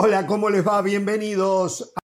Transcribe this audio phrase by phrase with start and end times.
[0.00, 0.80] Hola, ¿cómo les va?
[0.80, 2.00] Bienvenidos a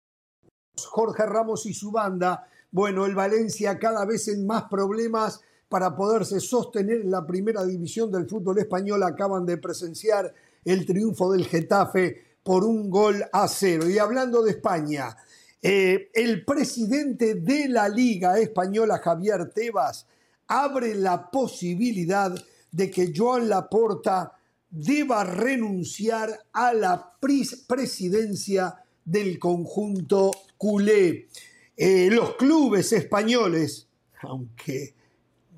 [0.81, 2.47] Jorge Ramos y su banda.
[2.71, 8.09] Bueno, el Valencia cada vez en más problemas para poderse sostener en la primera división
[8.09, 9.03] del fútbol español.
[9.03, 10.33] Acaban de presenciar
[10.63, 13.89] el triunfo del Getafe por un gol a cero.
[13.89, 15.17] Y hablando de España,
[15.61, 20.07] eh, el presidente de la Liga Española, Javier Tebas,
[20.47, 22.33] abre la posibilidad
[22.71, 24.31] de que Joan Laporta
[24.71, 31.27] deba renunciar a la presidencia del conjunto culé.
[31.75, 33.87] Eh, los clubes españoles,
[34.21, 34.95] aunque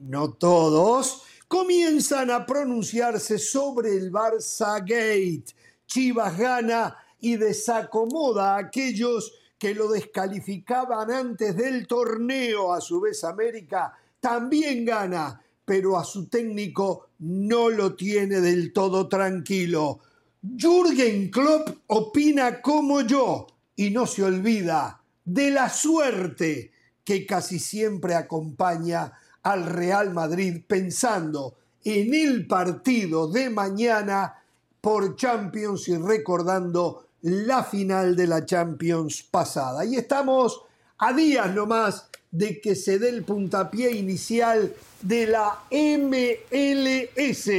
[0.02, 5.54] no todos, comienzan a pronunciarse sobre el Barça Gate.
[5.86, 12.74] Chivas gana y desacomoda a aquellos que lo descalificaban antes del torneo.
[12.74, 19.08] A su vez, América también gana, pero a su técnico no lo tiene del todo
[19.08, 20.00] tranquilo.
[20.42, 26.72] Jürgen Klopp opina como yo y no se olvida de la suerte
[27.06, 34.42] que casi siempre acompaña al Real Madrid pensando en el partido de mañana
[34.82, 39.86] por Champions y recordando la final de la Champions pasada.
[39.86, 40.62] Y estamos
[40.98, 47.50] a días nomás de que se dé el puntapié inicial de la MLS,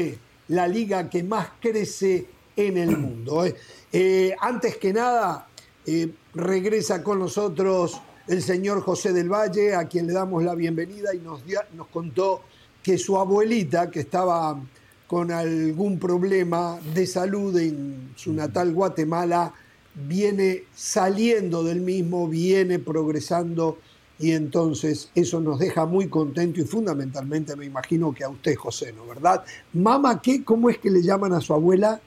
[0.49, 3.47] la liga que más crece en el mundo.
[3.47, 3.55] ¿eh?
[3.93, 5.47] Eh, antes que nada,
[5.87, 11.15] eh, regresa con nosotros el señor José del Valle, a quien le damos la bienvenida
[11.15, 11.43] y nos,
[11.75, 12.43] nos contó
[12.83, 14.61] que su abuelita, que estaba
[15.07, 19.55] con algún problema de salud en su natal Guatemala,
[19.95, 23.79] viene saliendo del mismo, viene progresando
[24.19, 28.93] y entonces eso nos deja muy contento y fundamentalmente me imagino que a usted, José,
[28.93, 29.07] ¿no?
[29.07, 29.45] ¿Verdad?
[29.73, 30.45] Mamá, ¿qué?
[30.45, 32.01] ¿Cómo es que le llaman a su abuela?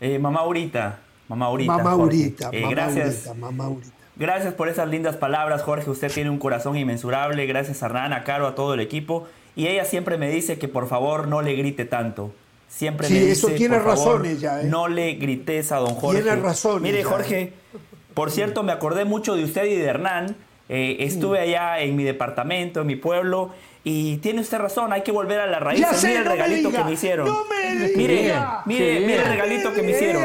[0.00, 1.00] Eh, mamá Aurita.
[1.28, 1.76] Mamá Aurita.
[1.76, 2.50] Mamá Aurita.
[2.52, 3.34] Eh, gracias.
[3.36, 3.92] mamá Aurita.
[4.16, 5.90] Gracias por esas lindas palabras, Jorge.
[5.90, 7.46] Usted tiene un corazón inmensurable.
[7.46, 9.26] Gracias a Hernán, a Caro, a todo el equipo.
[9.56, 12.32] Y ella siempre me dice que por favor no le grite tanto.
[12.68, 14.62] Siempre sí, me dice, eso tiene por razón favor, ella.
[14.62, 14.64] ¿eh?
[14.64, 16.22] No le grites a don Jorge.
[16.22, 16.82] Tiene razón.
[16.82, 17.52] Mire, ella, Jorge, ¿eh?
[18.14, 20.36] por cierto, me acordé mucho de usted y de Hernán.
[20.74, 23.50] Eh, estuve allá en mi departamento, en mi pueblo,
[23.84, 25.80] y tiene usted razón, hay que volver a la raíz.
[25.82, 27.26] Ya sé, mire el no me regalito diga, que me hicieron.
[27.28, 28.62] no me diga.
[28.64, 30.22] mire, mire, mire el regalito que me hicieron.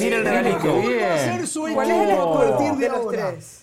[0.00, 1.46] Mire el regalito.
[1.46, 3.62] Su ¿Cuál es el a partir de los tres?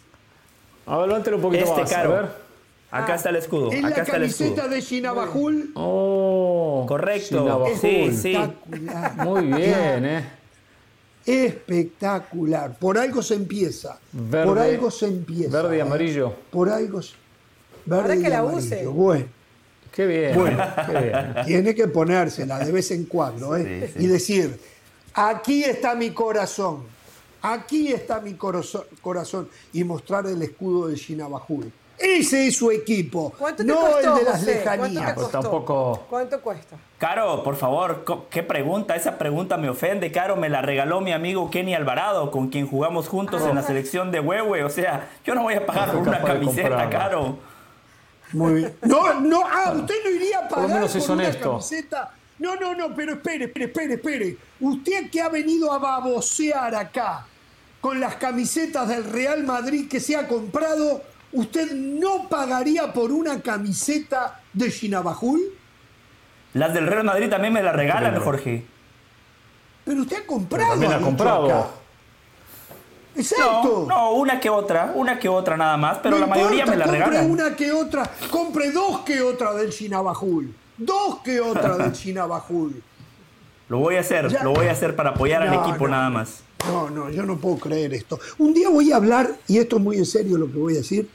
[0.85, 1.91] A ver, levántelo un poquito Este más.
[1.91, 2.12] A caro.
[2.12, 2.47] ver.
[2.91, 3.72] Acá está el escudo.
[3.72, 4.47] Es Acá la está el escudo.
[4.50, 5.72] camiseta de Shinabajul.
[5.74, 6.85] Oh.
[6.88, 7.66] Correcto.
[7.81, 8.38] Sí, sí.
[9.18, 10.24] Muy bien, ¿eh?
[11.28, 12.78] Espectacular.
[12.80, 14.00] Por algo se empieza.
[14.14, 15.62] Verde- Por algo se empieza.
[15.62, 15.82] verde y ¿eh?
[15.82, 16.34] amarillo.
[16.52, 17.14] Por algo se...
[17.86, 18.58] Verde Ahora que y la amarillo.
[18.58, 18.86] use.
[18.88, 19.26] Bueno,
[19.92, 20.36] Qué bien.
[20.36, 20.64] Bueno.
[20.86, 21.36] qué bien.
[21.46, 23.88] tiene que ponérsela de vez en cuando ¿eh?
[23.88, 24.04] Sí, sí.
[24.04, 24.60] y decir,
[25.14, 26.84] aquí está mi corazón,
[27.42, 31.72] aquí está mi corazón, corazón y mostrar el escudo del Shinabajul.
[31.97, 34.56] Ese es su equipo, ¿Cuánto te no costó, el de las José?
[34.56, 34.78] lejanías.
[34.78, 35.40] ¿Cuánto te Pues costó?
[35.41, 36.75] tampoco- ¿Cuánto cuesta?
[37.00, 38.96] Caro, por favor, ¿qué pregunta?
[38.96, 40.12] Esa pregunta me ofende.
[40.12, 44.12] Caro, me la regaló mi amigo Kenny Alvarado, con quien jugamos juntos en la selección
[44.12, 44.63] de Huehue.
[44.63, 46.90] O sea, yo no voy a pagar por una camiseta.
[46.90, 47.38] Caro.
[48.34, 48.75] Muy bien.
[48.84, 52.12] No, no, ah, usted no iría a pagar por una camiseta.
[52.40, 54.38] No, no, no, pero espere, espere, espere, espere.
[54.59, 57.25] Usted que ha venido a babosear acá
[57.81, 61.02] con las camisetas del Real Madrid que se ha comprado,
[61.40, 65.42] ¿usted no pagaría por una camiseta de Shinabajul?
[66.53, 68.66] Las del Real Madrid también me la regalan, Pero- Jorge.
[69.86, 70.70] Pero usted ha comprado.
[70.72, 71.70] también ha comprado.
[73.16, 73.86] Exacto.
[73.88, 76.72] No, no, una que otra, una que otra nada más, pero No la mayoría importa,
[76.72, 77.31] me la compre regalan.
[77.31, 80.53] una que otra, compre dos que otra del Shinabajul.
[80.78, 82.84] Dos que otra del Shinabajul.
[83.70, 84.44] Lo voy a hacer, Ya.
[84.44, 85.96] lo voy a hacer para apoyar al equipo no.
[85.96, 86.42] nada más.
[86.68, 88.20] No, no, yo no puedo creer esto.
[88.38, 90.78] Un día voy a hablar, y esto es muy en serio lo que voy a
[90.78, 91.09] decir,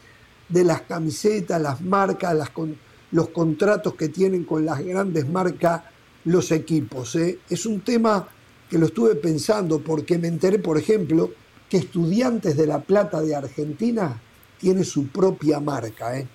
[0.53, 2.77] de las camisetas, las marcas, las con-
[3.11, 5.83] los contratos que tienen con las grandes marcas
[6.25, 7.15] los equipos.
[7.17, 7.39] ¿eh?
[7.51, 8.27] Es un tema
[8.71, 11.31] que lo estuve pensando porque me enteré, por ejemplo,
[11.69, 14.21] que Estudiantes de La Plata de Argentina
[14.59, 16.17] tiene su propia marca.
[16.19, 16.27] ¿eh?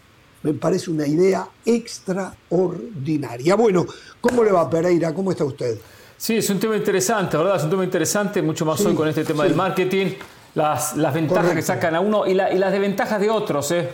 [0.43, 3.55] Me parece una idea extraordinaria.
[3.55, 3.85] Bueno,
[4.21, 5.13] ¿cómo le va Pereira?
[5.13, 5.77] ¿Cómo está usted?
[6.17, 7.57] Sí, es un tema interesante, ¿verdad?
[7.57, 9.49] Es un tema interesante, mucho más Sí, hoy con este tema sí.
[9.49, 10.07] del marketing,
[10.55, 13.87] las, las ventajas que sacan a uno y, la- y las desventajas de otros, ¿eh?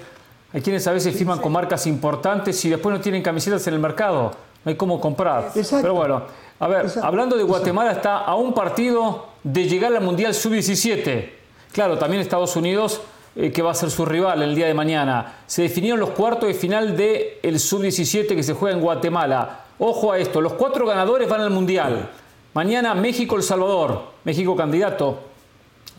[0.53, 3.79] Hay quienes a veces firman con marcas importantes y después no tienen camisetas en el
[3.79, 4.31] mercado,
[4.63, 5.51] no hay cómo comprar.
[5.55, 5.81] Exacto.
[5.81, 6.23] Pero bueno,
[6.59, 7.07] a ver, Exacto.
[7.07, 11.29] hablando de Guatemala, está a un partido de llegar al Mundial Sub-17.
[11.71, 13.01] Claro, también Estados Unidos,
[13.35, 15.39] eh, que va a ser su rival el día de mañana.
[15.47, 19.61] Se definieron los cuartos de final del Sub-17 que se juega en Guatemala.
[19.79, 22.11] Ojo a esto, los cuatro ganadores van al Mundial.
[22.53, 24.13] Mañana México-El Salvador.
[24.23, 25.19] México candidato,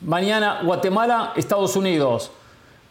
[0.00, 2.30] Mañana Guatemala, Estados Unidos.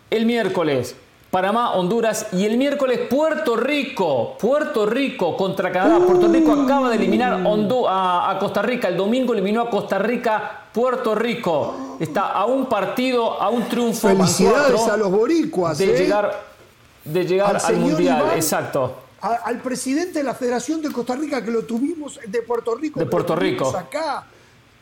[0.10, 0.96] El miércoles
[1.34, 4.38] Panamá, Honduras y el miércoles Puerto Rico.
[4.40, 6.06] Puerto Rico contra Canadá.
[6.06, 8.88] Puerto Rico acaba de eliminar a, Costa Rica.
[8.88, 10.68] El domingo eliminó a Costa Rica.
[10.72, 14.10] Puerto Rico está a un partido, a un triunfo.
[14.10, 15.80] Felicidades a los boricuas.
[15.80, 15.98] De ¿eh?
[15.98, 16.40] llegar,
[17.04, 18.34] de llegar al, Mundial.
[18.36, 18.96] Exacto.
[19.20, 23.00] al presidente de la Federación de Costa Rica que lo tuvimos de Puerto Rico.
[23.00, 23.76] De Puerto Rico.
[23.76, 24.28] Acá.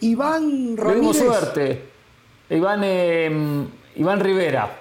[0.02, 1.18] Iván Ramírez.
[1.18, 1.90] suerte.
[2.50, 4.81] Iván, eh, Iván Rivera.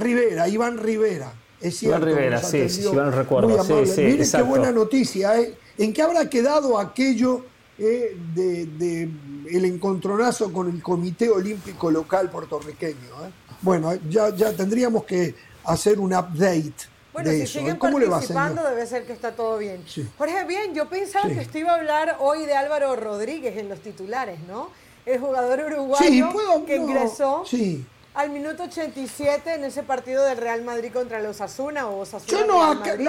[0.00, 1.32] Rivera, Iván Rivera.
[1.60, 3.62] Es cierto, Iván Rivera, sí, sí, Iván recuerdo.
[3.64, 5.40] Sí, sí, Miren qué buena noticia.
[5.40, 5.54] ¿eh?
[5.78, 7.44] ¿En qué habrá quedado aquello
[7.78, 9.08] eh, de,
[9.50, 12.94] el encontronazo con el Comité Olímpico Local puertorriqueño?
[12.94, 13.30] Eh?
[13.62, 15.34] Bueno, ya, ya tendríamos que
[15.64, 16.74] hacer un update.
[17.12, 17.58] Bueno, de si eso.
[17.60, 19.82] siguen ¿Cómo participando, debe ser que está todo bien.
[20.18, 23.80] Jorge, bien, yo pensaba que usted iba a hablar hoy de Álvaro Rodríguez en los
[23.80, 24.68] titulares, ¿no?
[25.06, 26.28] El jugador uruguayo
[26.66, 31.86] que ingresó sí al minuto 87 en ese partido del Real Madrid contra los Osasuna
[31.86, 32.62] o Osasuna Yo no,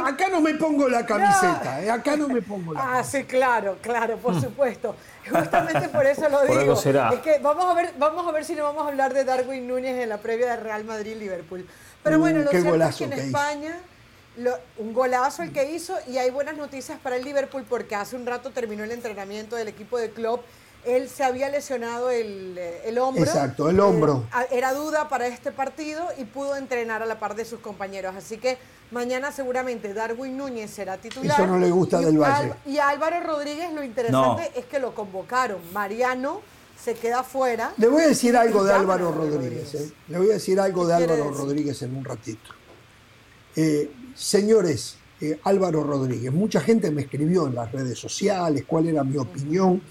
[0.06, 3.78] acá, no me pongo la camiseta, eh, acá no me pongo la Ah, sí, claro,
[3.82, 4.42] claro, por mm.
[4.42, 4.96] supuesto.
[5.30, 6.74] Justamente por eso lo digo.
[6.74, 9.66] Es que vamos a ver, vamos a ver si no vamos a hablar de Darwin
[9.66, 11.66] Núñez en la previa del Real Madrid-Liverpool.
[12.04, 13.78] Pero mm, bueno, lo cierto es que en España
[14.78, 18.26] un golazo el que hizo y hay buenas noticias para el Liverpool porque hace un
[18.26, 20.44] rato terminó el entrenamiento del equipo de Klopp
[20.88, 23.24] él se había lesionado el, eh, hombro.
[23.24, 24.24] Exacto, el hombro.
[24.34, 28.16] Eh, era duda para este partido y pudo entrenar a la par de sus compañeros.
[28.16, 28.58] Así que
[28.92, 31.38] mañana seguramente Darwin Núñez será titular.
[31.38, 32.54] Eso no le gusta del Valle.
[32.66, 35.60] y Álvaro Rodríguez lo interesante es que lo convocaron.
[35.74, 36.42] Mariano
[36.82, 37.74] se queda fuera.
[37.78, 39.76] Le voy a decir algo de Álvaro Rodríguez.
[39.76, 39.92] ¿eh?
[40.08, 42.52] Le voy a decir algo de Álvaro Rodríguez en un ratito.
[44.16, 44.98] señores,
[45.44, 49.82] Álvaro Rodríguez, mucha gente me escribió en las redes sociales cuál era mi opinión.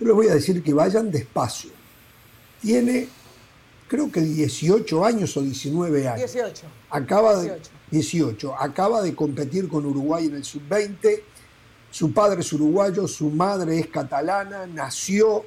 [0.00, 1.70] Yo les voy a decir que vayan despacio.
[2.60, 3.08] Tiene,
[3.88, 6.32] creo que 18 años o 19 años.
[6.32, 6.66] 18.
[6.90, 7.60] Acaba de,
[7.90, 8.54] 18.
[8.58, 11.22] Acaba de competir con Uruguay en el sub-20.
[11.90, 15.44] Su padre es uruguayo, su madre es catalana, nació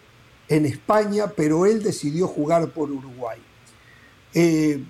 [0.47, 3.39] en España, pero él decidió jugar por Uruguay.
[4.33, 4.83] Eh,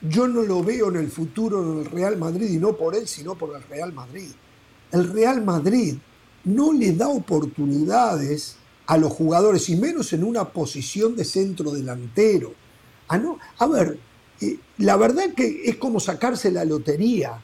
[0.00, 3.06] yo no lo veo en el futuro en el Real Madrid, y no por él,
[3.06, 4.30] sino por el Real Madrid.
[4.90, 5.96] El Real Madrid
[6.48, 8.56] no le da oportunidades
[8.86, 12.54] a los jugadores, y menos en una posición de centro delantero.
[13.08, 13.98] A, no, a ver,
[14.40, 17.38] eh, la verdad que es como sacarse la lotería.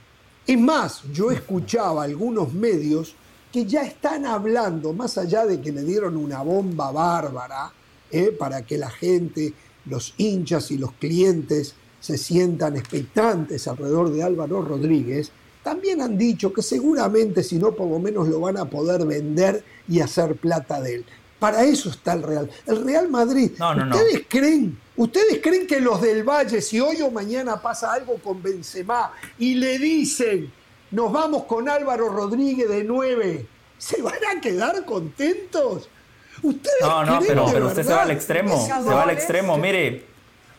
[0.46, 3.14] Es más, yo escuchaba algunos medios
[3.52, 7.72] que ya están hablando, más allá de que le dieron una bomba bárbara
[8.10, 9.52] eh, para que la gente,
[9.84, 15.30] los hinchas y los clientes se sientan expectantes alrededor de Álvaro Rodríguez,
[15.64, 19.64] también han dicho que seguramente, si no, por lo menos lo van a poder vender
[19.88, 21.04] y hacer plata de él.
[21.38, 22.50] Para eso está el Real.
[22.66, 23.52] El Real Madrid.
[23.52, 24.78] ¿Ustedes creen?
[24.96, 29.54] ¿Ustedes creen que los del Valle, si hoy o mañana pasa algo con Benzema y
[29.54, 30.52] le dicen,
[30.90, 33.46] nos vamos con Álvaro Rodríguez de 9,
[33.78, 35.88] ¿se van a quedar contentos?
[36.42, 38.66] ¿Ustedes no, no, pero, pero usted se va al extremo.
[38.66, 39.56] Se va al extremo.
[39.56, 40.04] Mire,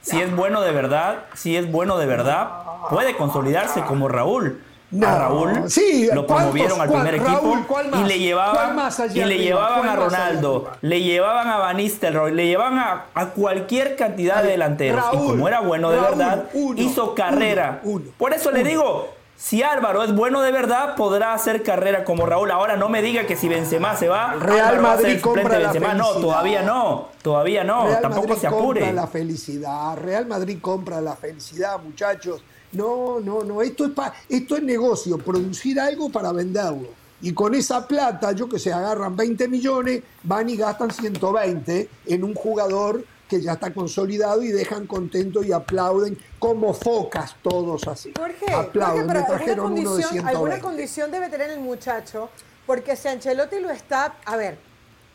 [0.01, 2.49] si es bueno de verdad, si es bueno de verdad,
[2.89, 4.61] puede consolidarse como Raúl
[5.01, 7.57] a Raúl, sí, lo promovieron al primer equipo
[7.99, 8.77] y le llevaban,
[9.13, 14.43] y le llevaban a Ronaldo, le llevaban a Van Nistelrooy, le llevaban a, cualquier cantidad
[14.43, 15.03] de delanteros.
[15.13, 17.81] y como era bueno de verdad, hizo carrera.
[18.17, 22.51] Por eso le digo, si Álvaro es bueno de verdad, podrá hacer carrera como Raúl.
[22.51, 25.95] Ahora no me diga que si Benzema se va, Real Madrid compra la Felicidad.
[25.95, 27.85] No, todavía no, todavía no.
[28.01, 28.81] Tampoco se apure.
[28.81, 29.97] Compra la felicidad.
[29.97, 32.43] Real Madrid compra la felicidad, muchachos.
[32.71, 33.91] No, no, no, esto es,
[34.29, 36.89] esto es negocio, producir algo para venderlo.
[37.21, 42.23] Y con esa plata, yo que sé, agarran 20 millones, van y gastan 120 en
[42.23, 48.13] un jugador que ya está consolidado y dejan contento y aplauden como focas todos así.
[48.17, 50.29] Jorge, aplauden, me trajeron uno de 120.
[50.29, 52.29] Alguna condición debe tener el muchacho,
[52.65, 54.57] porque si Ancelotti lo está, a ver,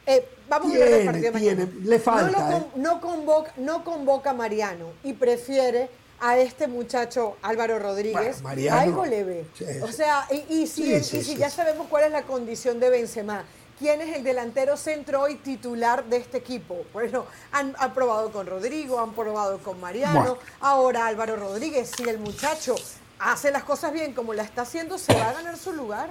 [0.07, 2.57] eh, vamos a ver el partido tiene, Le falta.
[2.57, 2.67] ¿eh?
[2.77, 5.89] No, convoca, no convoca a Mariano y prefiere
[6.21, 9.45] a este muchacho Álvaro Rodríguez, algo le ve.
[9.83, 13.45] O sea, y, si, si ya sabemos cuál es la condición de Benzema,
[13.81, 16.85] ¿quién es el delantero centro hoy titular de este equipo?
[16.93, 22.75] Bueno, han, probado con Rodrigo, han probado con Mariano, ahora Álvaro Rodríguez, si el muchacho
[23.19, 26.11] hace las cosas bien como la está haciendo, se va a ganar su lugar.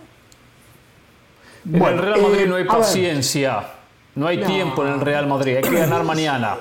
[1.64, 3.68] En el Real Madrid no hay eh, paciencia,
[4.16, 6.58] no hay tiempo en el Real Madrid, hay que ganar mañana.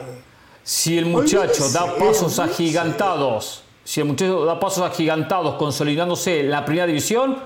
[0.63, 6.67] Si el muchacho da pasos agigantados, si el muchacho da pasos agigantados consolidándose en la
[6.67, 7.39] primera división,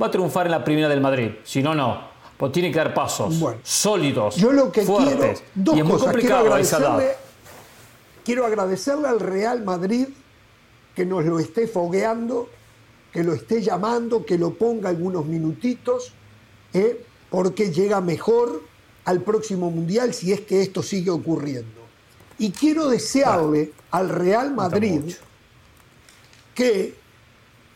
[0.00, 1.32] va a triunfar en la primera del Madrid.
[1.44, 2.13] Si no, no.
[2.36, 5.40] Pues tiene que dar pasos sólidos, yo lo que fuertes.
[5.40, 7.16] Quiero, dos y es muy complicado a esa edad.
[8.24, 10.08] quiero agradecerle al Real Madrid
[10.94, 12.48] que nos lo esté fogueando,
[13.12, 16.12] que lo esté llamando, que lo ponga algunos minutitos,
[16.72, 17.04] ¿eh?
[17.30, 18.62] porque llega mejor
[19.04, 21.82] al próximo Mundial si es que esto sigue ocurriendo.
[22.38, 25.14] Y quiero desearle al Real Madrid
[26.54, 27.03] que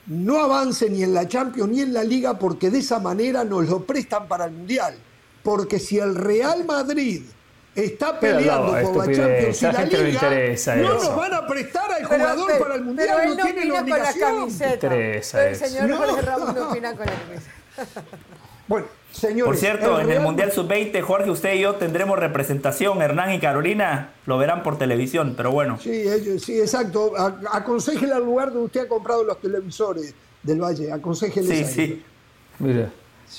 [0.09, 3.69] no avance ni en la Champions ni en la Liga porque de esa manera nos
[3.69, 4.95] lo prestan para el Mundial.
[5.43, 7.23] Porque si el Real Madrid
[7.75, 12.59] está peleando por la Champions y la, Liga, no nos van a prestar al jugador
[12.59, 14.49] para el Mundial, pero él no, tiene la obligación.
[14.51, 17.15] el señor Jorge Ramos no opina con él.
[18.67, 19.45] Bueno, señores.
[19.45, 23.01] Por cierto, en el Mundial Sub-20, Jorge, usted y yo tendremos representación.
[23.03, 25.79] Hernán y Carolina lo verán por televisión, pero bueno.
[25.81, 26.05] Sí,
[26.39, 27.13] sí exacto.
[27.53, 30.93] Aconsejele al lugar donde usted ha comprado los televisores del Valle.
[30.93, 31.65] Aconsejele.
[31.65, 32.05] Sí, sí.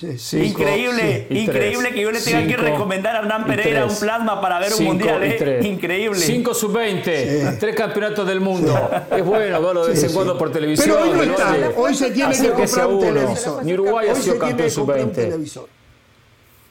[0.01, 4.59] Mire increíble, increíble que yo le tenga que recomendar a Hernán Pereira un plasma para
[4.59, 5.21] ver un mundial.
[5.23, 5.59] ¿eh?
[5.63, 6.19] Increíble.
[6.19, 8.73] 5 sub 20, tres campeonatos del mundo.
[9.11, 10.95] es bueno verlo de vez en cuando por televisión.
[10.97, 11.71] Pero hoy no está.
[11.75, 13.65] Hoy se tiene que comprar un televisor.
[13.65, 15.37] Ni Uruguay ha sido campeón sub 20.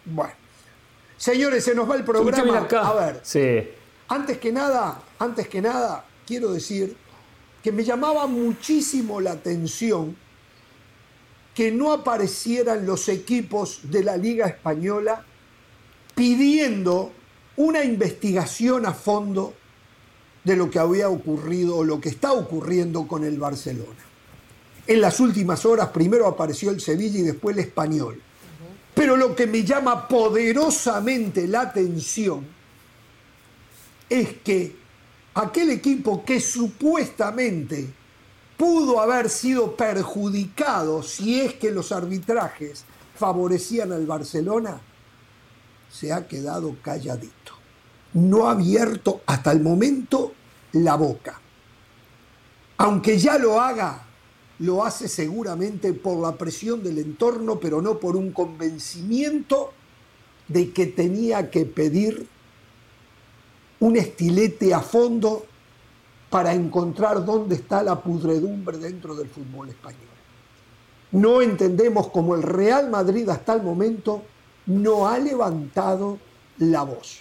[0.04, 0.32] Bueno.
[1.16, 2.66] Señores, se nos va el programa.
[2.70, 3.20] A ver.
[3.22, 3.68] Sí.
[4.08, 6.96] Antes que nada, antes que nada, quiero decir
[7.62, 10.16] que me llamaba muchísimo la atención
[11.58, 15.24] que no aparecieran los equipos de la Liga Española
[16.14, 17.10] pidiendo
[17.56, 19.54] una investigación a fondo
[20.44, 23.98] de lo que había ocurrido o lo que está ocurriendo con el Barcelona.
[24.86, 28.22] En las últimas horas primero apareció el Sevilla y después el Español.
[28.94, 32.46] Pero lo que me llama poderosamente la atención
[34.08, 34.76] es que
[35.34, 37.97] aquel equipo que supuestamente
[38.58, 42.84] pudo haber sido perjudicado si es que los arbitrajes
[43.16, 44.80] favorecían al Barcelona,
[45.90, 47.52] se ha quedado calladito.
[48.12, 50.32] No ha abierto hasta el momento
[50.72, 51.40] la boca.
[52.78, 54.04] Aunque ya lo haga,
[54.58, 59.72] lo hace seguramente por la presión del entorno, pero no por un convencimiento
[60.48, 62.26] de que tenía que pedir
[63.80, 65.46] un estilete a fondo
[66.30, 70.02] para encontrar dónde está la pudredumbre dentro del fútbol español.
[71.12, 74.22] No entendemos cómo el Real Madrid hasta el momento
[74.66, 76.18] no ha levantado
[76.58, 77.20] la voz.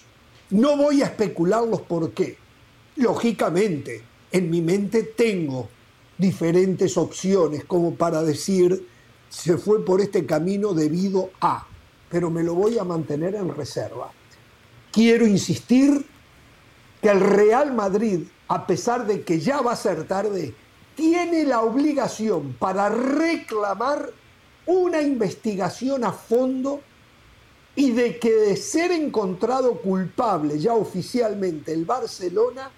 [0.50, 2.36] No voy a especularlos por qué.
[2.96, 5.68] Lógicamente, en mi mente tengo
[6.18, 8.86] diferentes opciones como para decir
[9.28, 11.66] se fue por este camino debido a,
[12.10, 14.10] pero me lo voy a mantener en reserva.
[14.90, 16.04] Quiero insistir
[17.00, 20.54] que el Real Madrid a pesar de que ya va a ser tarde,
[20.96, 24.10] tiene la obligación para reclamar
[24.66, 26.80] una investigación a fondo
[27.76, 32.70] y de que de ser encontrado culpable ya oficialmente el Barcelona,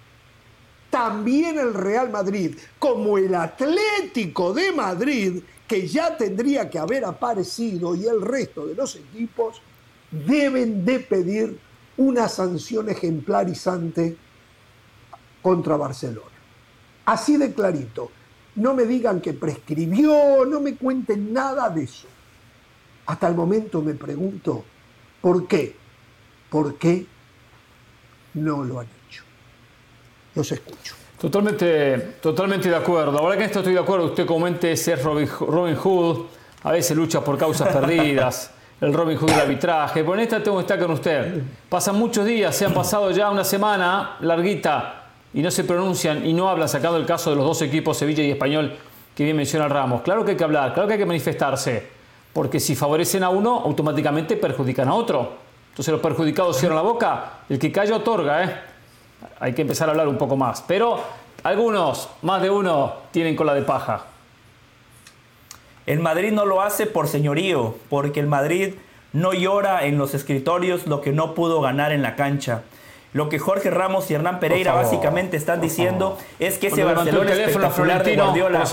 [0.91, 7.95] también el Real Madrid, como el Atlético de Madrid, que ya tendría que haber aparecido,
[7.95, 9.61] y el resto de los equipos,
[10.11, 11.57] deben de pedir
[11.97, 14.17] una sanción ejemplarizante
[15.41, 16.27] contra Barcelona.
[17.05, 18.11] Así de clarito.
[18.55, 22.07] No me digan que prescribió, no me cuenten nada de eso.
[23.05, 24.63] Hasta el momento me pregunto,
[25.21, 25.75] ¿por qué?
[26.49, 27.05] ¿Por qué
[28.33, 29.23] no lo han hecho?
[30.35, 30.95] Los escucho.
[31.19, 33.17] Totalmente, totalmente de acuerdo.
[33.19, 36.25] Ahora que en esto estoy de acuerdo, usted comente ser Robin, Robin Hood,
[36.63, 40.57] a veces lucha por causas perdidas, el Robin Hood del arbitraje, pero en esta tengo
[40.57, 41.41] que estar con usted.
[41.69, 45.00] Pasan muchos días, se han pasado ya una semana larguita
[45.33, 48.23] y no se pronuncian y no hablan, sacando el caso de los dos equipos, Sevilla
[48.23, 48.75] y Español,
[49.15, 50.01] que bien menciona Ramos.
[50.01, 51.87] Claro que hay que hablar, claro que hay que manifestarse,
[52.33, 55.33] porque si favorecen a uno, automáticamente perjudican a otro.
[55.69, 58.55] Entonces los perjudicados cierran la boca, el que calla otorga, ¿eh?
[59.39, 60.63] Hay que empezar a hablar un poco más.
[60.67, 61.01] Pero
[61.43, 64.05] algunos, más de uno, tienen cola de paja.
[65.85, 68.75] El Madrid no lo hace por señorío, porque el Madrid
[69.13, 72.63] no llora en los escritorios lo que no pudo ganar en la cancha.
[73.13, 78.03] Lo que Jorge Ramos y Hernán Pereira básicamente están diciendo es que ese Barcelona espectacular
[78.03, 78.63] de Guardiola,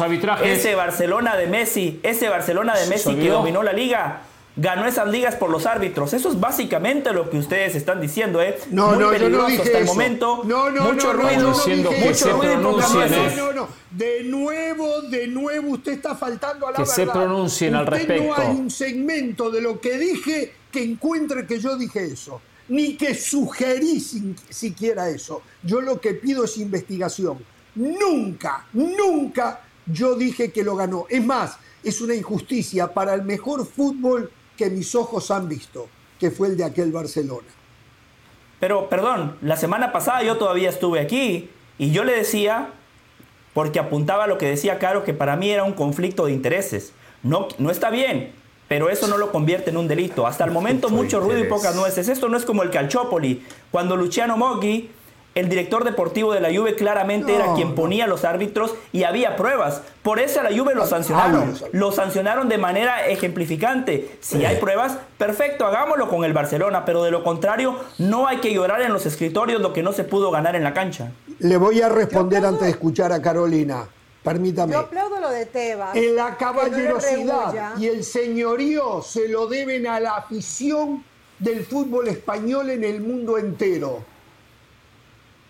[0.45, 4.23] ese Barcelona de Messi, ese Barcelona de Messi que dominó la liga,
[4.55, 6.15] ganó esas ligas por los árbitros.
[6.15, 8.57] Eso es básicamente lo que ustedes están diciendo, ¿eh?
[8.71, 10.43] No, Muy no, peligroso no dije hasta el momento.
[10.45, 16.15] No, no, mucho ruido, mucho ruido no, no, no, De nuevo, de nuevo, usted está
[16.15, 16.95] faltando a la que verdad.
[16.95, 18.25] Que se pronuncien al respecto.
[18.25, 22.97] No hay un segmento de lo que dije que encuentre que yo dije eso ni
[22.97, 24.01] que sugerí
[24.51, 25.43] siquiera eso.
[25.63, 27.39] Yo lo que pido es investigación.
[27.75, 31.07] Nunca, nunca yo dije que lo ganó.
[31.09, 36.31] Es más, es una injusticia para el mejor fútbol que mis ojos han visto, que
[36.31, 37.47] fue el de aquel Barcelona.
[38.61, 41.49] Pero, perdón, la semana pasada yo todavía estuve aquí
[41.79, 42.71] Y yo le decía,
[43.55, 46.93] porque apuntaba a lo que decía Caro, que para mí era un conflicto de intereses.
[47.23, 48.33] No, no está bien,
[48.69, 50.27] pero eso no lo convierte en un delito.
[50.27, 52.09] Hasta el momento mucho ruido y pocas nueces.
[52.09, 54.91] Esto no es como el Calciopoli, cuando Luciano Moggi
[55.39, 59.83] el director deportivo de la Juve claramente era quien ponía los árbitros y había pruebas.
[60.03, 61.55] Por eso a la Juve lo sancionaron.
[61.71, 64.19] Lo sancionaron de manera ejemplificante.
[64.21, 68.53] Si hay pruebas, perfecto, hagámoslo con el Barcelona, pero de lo contrario, no hay que
[68.53, 71.13] llorar en los escritorios lo que no se pudo ganar en la cancha.
[71.39, 73.87] Le voy a responder antes de escuchar a Carolina.
[74.23, 74.73] Permítame.
[74.73, 75.97] Yo aplaudo lo de Tebas.
[75.97, 81.05] En la caballerosidad y el señorío se lo deben a la afición
[81.39, 84.05] del fútbol español en el mundo entero.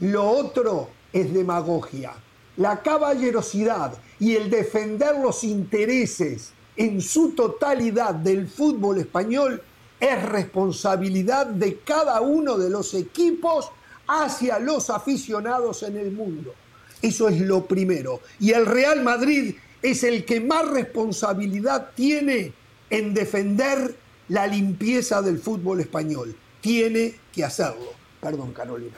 [0.00, 2.12] Lo otro es demagogia.
[2.56, 9.62] La caballerosidad y el defender los intereses en su totalidad del fútbol español
[9.98, 13.70] es responsabilidad de cada uno de los equipos
[14.06, 16.54] hacia los aficionados en el mundo.
[17.02, 18.20] Eso es lo primero.
[18.40, 22.52] Y el Real Madrid es el que más responsabilidad tiene
[22.90, 23.96] en defender
[24.28, 26.36] la limpieza del fútbol español.
[26.60, 27.92] Tiene que hacerlo.
[28.20, 28.96] Perdón, Carolina.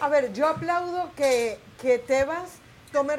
[0.00, 2.50] A ver, yo aplaudo que, que Tebas
[2.92, 3.14] tome,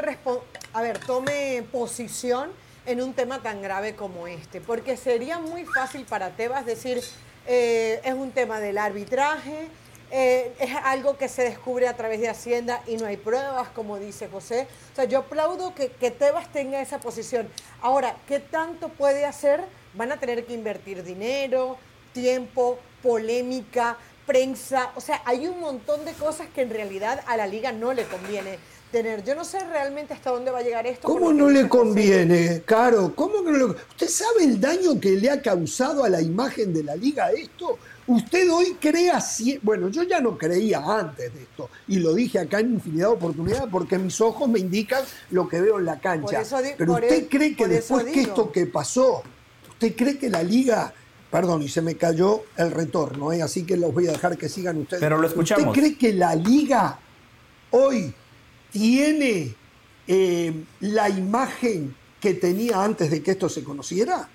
[0.74, 2.50] a ver, tome posición
[2.86, 7.02] en un tema tan grave como este, porque sería muy fácil para Tebas decir,
[7.46, 9.68] eh, es un tema del arbitraje,
[10.12, 13.98] eh, es algo que se descubre a través de Hacienda y no hay pruebas, como
[13.98, 14.68] dice José.
[14.94, 17.48] O sea, yo aplaudo que, que Tebas tenga esa posición.
[17.82, 19.64] Ahora, ¿qué tanto puede hacer?
[19.94, 21.78] Van a tener que invertir dinero,
[22.14, 23.98] tiempo, polémica,
[24.28, 27.94] prensa, o sea, hay un montón de cosas que en realidad a la liga no
[27.94, 28.60] le conviene
[28.92, 29.24] tener.
[29.24, 31.08] Yo no sé realmente hasta dónde va a llegar esto.
[31.08, 33.14] ¿Cómo no le conviene, Caro?
[33.16, 36.84] ¿Cómo que no ¿Usted sabe el daño que le ha causado a la imagen de
[36.84, 37.80] la liga esto?
[38.08, 39.22] Usted hoy crea,
[39.62, 43.14] bueno, yo ya no creía antes de esto, y lo dije acá en infinidad de
[43.14, 46.42] oportunidades, porque mis ojos me indican lo que veo en la cancha.
[46.78, 49.24] Pero usted e- cree que después que esto que pasó,
[49.70, 50.94] usted cree que la liga
[51.30, 53.42] Perdón, y se me cayó el retorno, ¿eh?
[53.42, 55.02] así que los voy a dejar que sigan ustedes.
[55.02, 55.68] Pero lo escuchamos.
[55.68, 56.98] ¿Usted cree que la liga
[57.72, 58.14] hoy
[58.72, 59.54] tiene
[60.08, 64.30] eh, la imagen que tenía antes de que esto se conociera?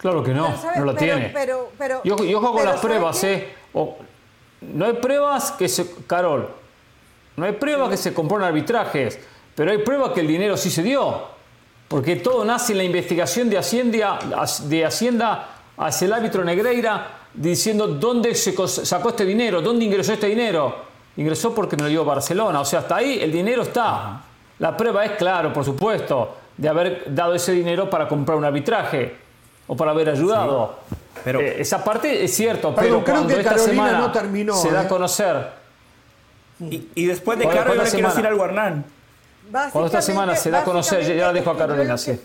[0.00, 1.30] Claro que no, no lo tiene.
[1.34, 3.48] Pero, pero, y, ojo, con las pruebas, ¿eh?
[3.74, 5.94] no hay pruebas que se.
[6.06, 6.48] Carol,
[7.36, 9.18] no hay pruebas que se compraron arbitrajes,
[9.54, 11.38] pero hay pruebas que el dinero sí se dio.
[11.86, 14.18] Porque todo nace en la investigación de Hacienda,
[14.64, 20.28] de Hacienda hacia el árbitro Negreira diciendo dónde se sacó este dinero, dónde ingresó este
[20.28, 20.88] dinero.
[21.16, 22.60] Ingresó porque me lo dio Barcelona.
[22.60, 24.22] O sea, hasta ahí el dinero está.
[24.60, 29.29] La prueba es, claro, por supuesto, de haber dado ese dinero para comprar un arbitraje
[29.70, 30.80] o para haber ayudado.
[31.22, 34.84] pero, eh, esa parte es cierto, pero, cuando esta semana no terminó, se da a
[34.84, 34.88] ¿eh?
[34.88, 35.48] conocer.
[36.58, 38.84] Y, después de Carlos, yo le quiero decir algo Hernán.
[39.50, 42.20] Cuando esta semana se da a conocer, ya la dejo a Carolina, sí.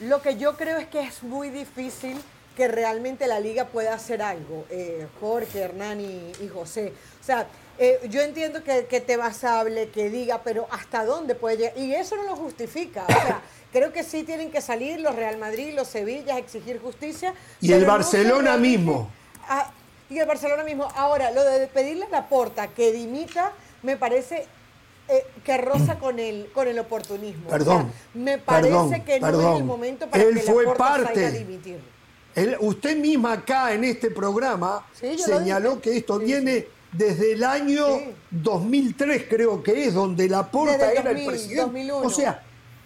[0.00, 2.20] Lo que yo creo es que es muy difícil
[2.56, 6.92] que realmente la liga pueda hacer algo, eh, Jorge, Hernán y, José.
[7.20, 7.46] O sea,
[7.78, 11.78] eh, yo entiendo que, que te hable, que diga, pero ¿hasta dónde puede llegar?
[11.78, 13.04] Y eso no lo justifica.
[13.04, 13.40] O sea,
[13.72, 17.34] creo que sí tienen que salir los Real Madrid, los Sevillas, exigir justicia.
[17.60, 19.10] Y el Barcelona mismo.
[19.48, 19.70] Ah,
[20.08, 20.88] y el Barcelona mismo.
[20.94, 24.46] Ahora, lo de pedirle a la porta que dimita me parece
[25.08, 27.50] eh, que roza con el, con el oportunismo.
[27.50, 27.92] Perdón.
[28.14, 31.26] me parece que no es el momento para él que fue la parte.
[31.26, 31.80] a dimitir.
[32.60, 37.86] usted misma acá en este programa señaló que esto viene desde el año
[38.30, 41.62] 2003, creo que es, donde la porta era el presidente.
[41.62, 41.98] 2001.
[41.98, 42.42] O sea,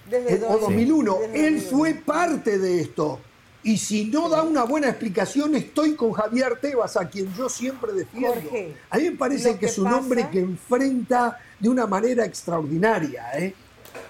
[0.09, 1.18] desde o 2001.
[1.35, 3.21] Él fue parte de esto.
[3.62, 7.92] Y si no da una buena explicación, estoy con Javier Tebas, a quien yo siempre
[7.92, 8.40] defiendo.
[8.88, 13.31] a mí me parece que, es un hombre que enfrenta de una manera extraordinaria.
[13.35, 13.55] ¿eh?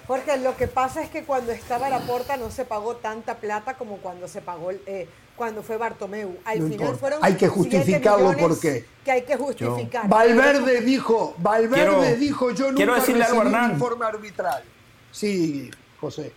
[0.07, 3.75] Porque lo que pasa es que cuando estaba la porta no se pagó tanta plata
[3.75, 6.37] como cuando se pagó eh, cuando fue Bartomeu.
[6.45, 10.07] Al final fueron hay que justificarlo porque que hay que justificar.
[10.09, 14.63] Valverde dijo, Valverde dijo, yo nunca recibí un informe arbitral.
[15.11, 16.33] Sí, José.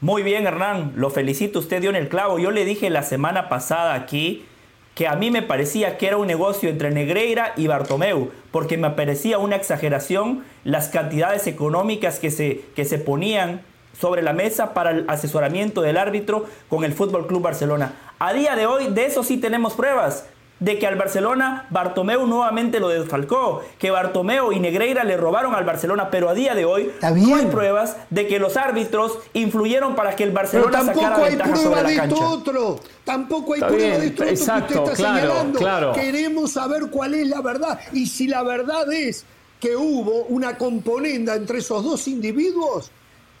[0.00, 2.38] Muy bien, Hernán, lo felicito, usted dio en el clavo.
[2.38, 4.46] Yo le dije la semana pasada aquí
[4.94, 8.90] que a mí me parecía que era un negocio entre Negreira y Bartomeu, porque me
[8.90, 13.62] parecía una exageración las cantidades económicas que se, que se ponían
[13.98, 17.92] sobre la mesa para el asesoramiento del árbitro con el Fútbol Club Barcelona.
[18.18, 20.24] A día de hoy, de eso sí tenemos pruebas
[20.60, 25.64] de que al Barcelona Bartomeu nuevamente lo desfalcó, que Bartomeu y Negreira le robaron al
[25.64, 30.14] Barcelona, pero a día de hoy no hay pruebas de que los árbitros influyeron para
[30.16, 32.14] que el Barcelona pero sacara hay ventaja sobre la cancha.
[32.14, 32.80] Esto otro.
[33.04, 35.92] Tampoco hay prueba de esto Exacto, que usted está claro, señalando.
[35.92, 39.26] Queremos saber cuál es la verdad y si la verdad es
[39.60, 42.90] que hubo una componenda entre esos dos individuos,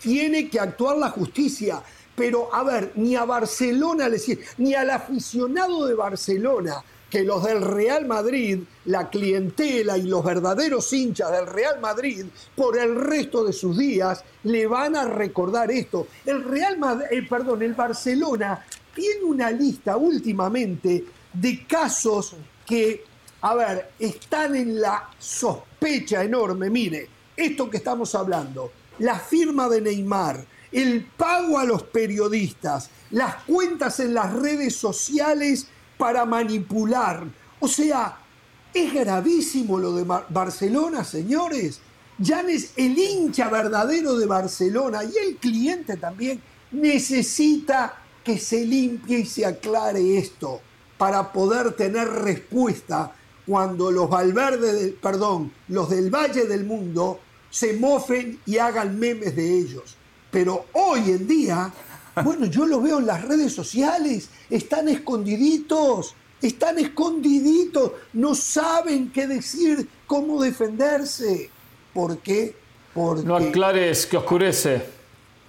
[0.04, 1.82] tiene que actuar la justicia.
[2.14, 4.08] Pero, a ver, ni a Barcelona,
[4.58, 10.92] ni al aficionado de Barcelona, que los del Real Madrid, la clientela y los verdaderos
[10.92, 16.06] hinchas del Real Madrid, por el resto de sus días, le van a recordar esto.
[16.24, 18.64] El Real Madrid, eh, perdón, el Barcelona
[18.94, 23.04] tiene una lista últimamente de casos que,
[23.40, 26.70] a ver, están en la sospecha enorme.
[26.70, 33.36] Mire, esto que estamos hablando, la firma de Neymar, el pago a los periodistas, las
[33.44, 37.24] cuentas en las redes sociales para manipular.
[37.60, 38.18] O sea,
[38.72, 41.80] es gravísimo lo de Barcelona, señores.
[42.18, 49.20] Ya es el hincha verdadero de Barcelona y el cliente también necesita que se limpie
[49.20, 50.60] y se aclare esto
[50.98, 53.12] para poder tener respuesta
[53.46, 57.20] cuando los Valverde, del, perdón, los del Valle del Mundo
[57.54, 59.96] se mofen y hagan memes de ellos.
[60.32, 61.72] Pero hoy en día
[62.22, 69.26] bueno, yo lo veo en las redes sociales, están escondiditos, están escondiditos, no saben qué
[69.26, 71.50] decir, cómo defenderse.
[71.92, 72.54] ¿Por qué?
[72.92, 73.24] Porque...
[73.24, 74.82] No aclares que oscurece.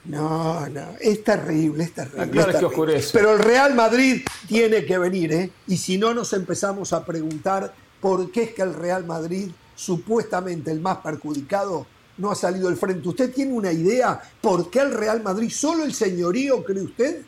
[0.05, 2.23] No, no, es terrible, es terrible.
[2.23, 3.09] Aclares que oscurece.
[3.13, 5.51] Pero el Real Madrid tiene que venir, ¿eh?
[5.67, 10.71] Y si no, nos empezamos a preguntar por qué es que el Real Madrid, supuestamente
[10.71, 11.85] el más perjudicado,
[12.17, 13.07] no ha salido al frente.
[13.07, 17.21] ¿Usted tiene una idea por qué el Real Madrid, solo el señorío, cree usted,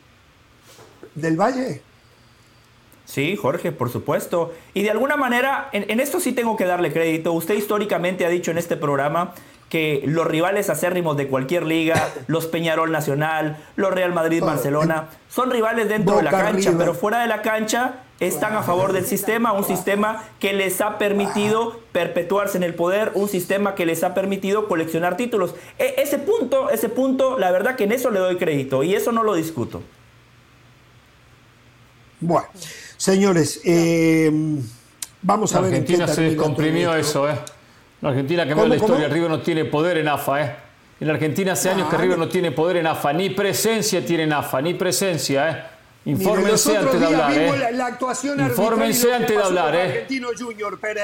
[1.14, 1.82] del Valle?
[3.04, 4.52] Sí, Jorge, por supuesto.
[4.74, 7.32] Y de alguna manera, en, esto sí tengo que darle crédito.
[7.32, 9.32] Usted históricamente ha dicho en este programa
[9.70, 15.50] que los rivales acérrimos de cualquier liga, los Peñarol Nacional, los Real Madrid Barcelona, son
[15.50, 19.52] rivales dentro de la cancha, pero fuera de la cancha están a favor del sistema,
[19.52, 24.14] un sistema que les ha permitido perpetuarse en el poder, un sistema que les ha
[24.14, 25.54] permitido coleccionar títulos.
[25.78, 29.12] E, ese punto, ese punto, la verdad que en eso le doy crédito y eso
[29.12, 29.82] no lo discuto.
[32.20, 32.48] Bueno,
[32.96, 34.30] señores, eh,
[35.22, 35.72] vamos a ver.
[35.72, 37.38] Argentina se descomprimió eso, ¿eh?
[38.00, 40.56] La Argentina que la historia, River no tiene poder en AFA, ¿eh?
[41.00, 44.24] En la Argentina hace años que River no tiene poder en AFA, ni presencia tiene
[44.24, 45.77] en AFA, ni presencia, ¿eh?
[46.04, 47.72] Infórmense antes de hablar, ¿eh?
[47.74, 50.06] La, actuación Infórmense antes de hablar, ¿eh?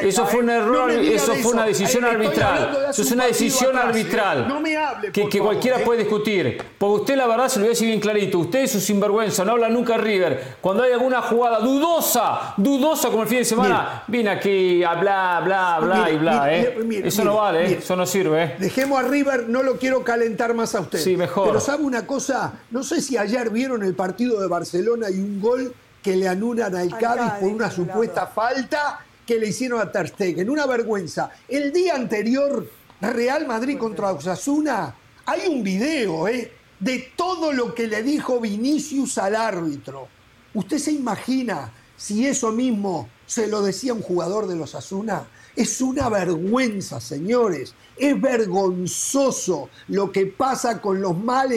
[0.00, 0.56] eso fue un ¿eh?
[0.56, 2.86] error, eso fue una decisión arbitral.
[2.88, 4.48] Eso es una decisión arbitral.
[4.48, 5.84] No me hable, que, que cualquiera ¿eh?
[5.84, 6.62] puede discutir.
[6.78, 8.38] Porque usted, la verdad, se lo voy a decir bien clarito.
[8.38, 10.56] Usted es un sinvergüenza, no habla nunca River.
[10.60, 15.42] Cuando hay alguna jugada dudosa, dudosa como el fin de semana, viene aquí a bla,
[15.44, 17.02] bla, bla y bla, ¿eh?
[17.04, 17.78] eso no vale, ¿eh?
[17.78, 18.56] Eso no sirve, ¿eh?
[18.58, 20.98] Dejemos a River, no lo quiero calentar más a usted.
[20.98, 21.48] Sí, mejor.
[21.48, 25.40] Pero sabe una cosa, no sé si ayer vieron el partido de Barcelona y un
[25.40, 30.08] gol que le anulan al Cádiz por una supuesta falta que le hicieron a Ter
[30.08, 30.50] Stegen.
[30.50, 31.30] Una vergüenza.
[31.48, 32.68] El día anterior,
[33.00, 34.94] Real Madrid contra Osasuna,
[35.26, 36.52] hay un video ¿eh?
[36.78, 40.08] de todo lo que le dijo Vinicius al árbitro.
[40.52, 45.26] ¿Usted se imagina si eso mismo se lo decía un jugador de los Asuna?
[45.56, 47.74] Es una vergüenza, señores.
[47.96, 51.50] Es vergonzoso lo que pasa con los, mal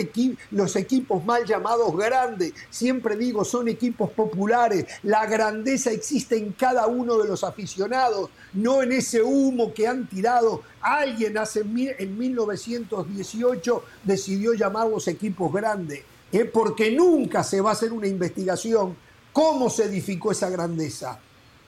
[0.51, 2.53] los equipos mal llamados grandes.
[2.69, 4.85] Siempre digo, son equipos populares.
[5.03, 10.07] La grandeza existe en cada uno de los aficionados, no en ese humo que han
[10.07, 10.61] tirado.
[10.81, 16.45] Alguien hace en 1918 decidió llamarlos equipos grandes, ¿eh?
[16.45, 18.95] porque nunca se va a hacer una investigación
[19.33, 21.19] cómo se edificó esa grandeza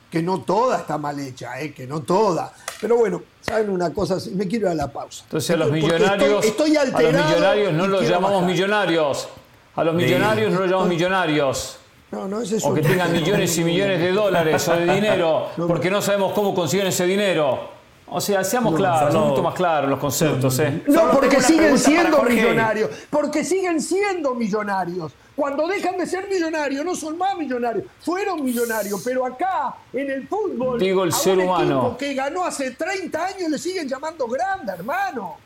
[0.10, 1.74] que no toda está mal hecha, ¿eh?
[1.74, 2.52] que no toda.
[2.82, 4.18] Pero bueno, ¿saben una cosa?
[4.34, 5.24] Me quiero ir a la pausa.
[5.26, 9.30] Entonces a los millonarios, estoy, a los millonarios no los llamamos millonarios.
[9.76, 11.78] A los millonarios no los llamamos millonarios.
[12.12, 12.70] No, no, es eso.
[12.70, 16.56] O que tengan millones y millones de dólares o de dinero, porque no sabemos cómo
[16.56, 17.79] consiguen ese dinero.
[18.12, 20.58] O sea, seamos claros, un poquito más claros los conceptos.
[20.60, 20.84] ¿eh?
[20.88, 22.90] No, porque siguen siendo millonarios.
[23.10, 25.14] Porque siguen siendo millonarios.
[25.36, 27.86] Cuando dejan de ser millonarios, no son más millonarios.
[28.02, 31.96] Fueron millonarios, pero acá, en el fútbol, Digo el ser humano.
[31.98, 35.38] que ganó hace 30 años le siguen llamando grande, hermano.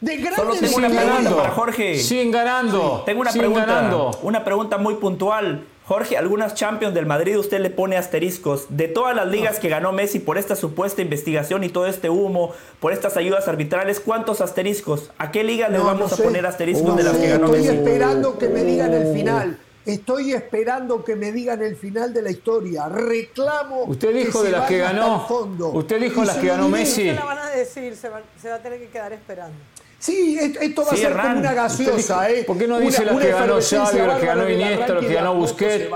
[0.00, 1.36] De grande siguen ganando.
[1.36, 1.98] Para Jorge.
[1.98, 3.02] Siguen ganando.
[3.04, 4.10] Tengo una pregunta.
[4.22, 5.66] Una pregunta muy puntual.
[5.86, 8.66] Jorge, algunas Champions del Madrid usted le pone asteriscos.
[8.70, 12.52] De todas las ligas que ganó Messi por esta supuesta investigación y todo este humo,
[12.80, 15.12] por estas ayudas arbitrales, ¿cuántos asteriscos?
[15.16, 17.68] ¿A qué liga le vamos a poner asteriscos de las que ganó Messi?
[17.68, 19.58] Estoy esperando que me digan el final.
[19.84, 22.88] Estoy esperando que me digan el final de la historia.
[22.88, 23.84] Reclamo.
[23.84, 25.24] Usted dijo de las que ganó.
[25.72, 27.10] Usted dijo las que ganó Messi.
[27.10, 29.56] Se la van a decir, se va, a tener que quedar esperando.
[29.98, 32.44] Sí, esto va a ser como una gaseosa, ¿eh?
[32.44, 35.34] ¿Por qué no dice las que ganó Xavi, las que ganó Iniesta, las que ganó
[35.34, 35.90] Busquets,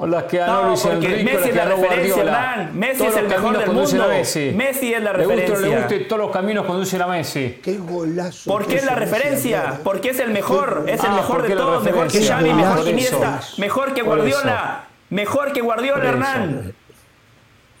[0.00, 2.70] o las que ganó Luis Enrique, las que ganó Guardiola?
[2.74, 4.08] Messi es el mejor del mundo.
[4.08, 4.52] Messi.
[4.54, 5.46] Messi es la referencia.
[5.46, 7.60] Le guste, le guste, todos los caminos conducen a Messi.
[7.62, 8.50] Qué golazo.
[8.50, 9.80] ¿Por qué es la referencia?
[9.84, 13.40] Porque es el mejor, es el mejor de todos, mejor que Xavi, mejor que Iniesta,
[13.58, 16.74] mejor que Guardiola, mejor que Guardiola Hernán.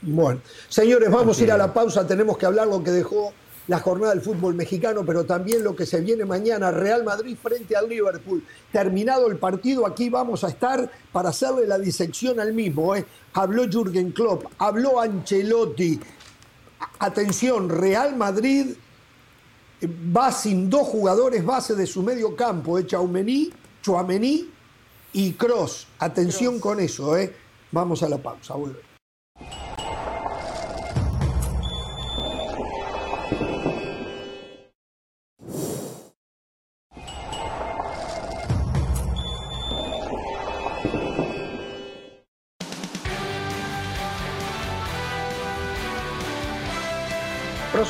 [0.02, 3.34] Bueno, señores, vamos a ir a la pausa, tenemos que hablar lo que dejó
[3.70, 7.76] la jornada del fútbol mexicano, pero también lo que se viene mañana, Real Madrid frente
[7.76, 8.42] al Liverpool.
[8.72, 12.96] Terminado el partido, aquí vamos a estar para hacerle la disección al mismo.
[12.96, 13.06] ¿eh?
[13.32, 16.00] Habló Jürgen Klopp, habló Ancelotti.
[16.98, 18.72] Atención, Real Madrid
[19.80, 22.84] eh, va sin dos jugadores base de su medio campo, ¿eh?
[22.84, 23.52] Chaumení,
[23.82, 24.50] Chouameni
[25.12, 25.86] y Cross.
[26.00, 27.32] Atención con eso, ¿eh?
[27.70, 28.89] Vamos a la pausa, vuelve.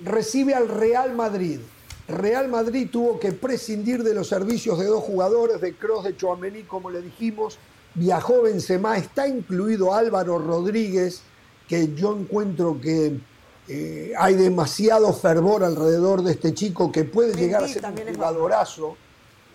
[0.00, 1.60] recibe al Real Madrid.
[2.08, 6.62] Real Madrid tuvo que prescindir de los servicios de dos jugadores, de Cross, de Chouameni,
[6.62, 7.58] como le dijimos.
[7.94, 11.22] Viajó Benzema, está incluido Álvaro Rodríguez,
[11.66, 13.18] que yo encuentro que
[13.66, 18.96] eh, hay demasiado fervor alrededor de este chico que puede llegar a ser un jugadorazo.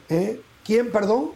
[0.10, 0.41] ¿Eh?
[0.65, 1.32] ¿Quién, perdón?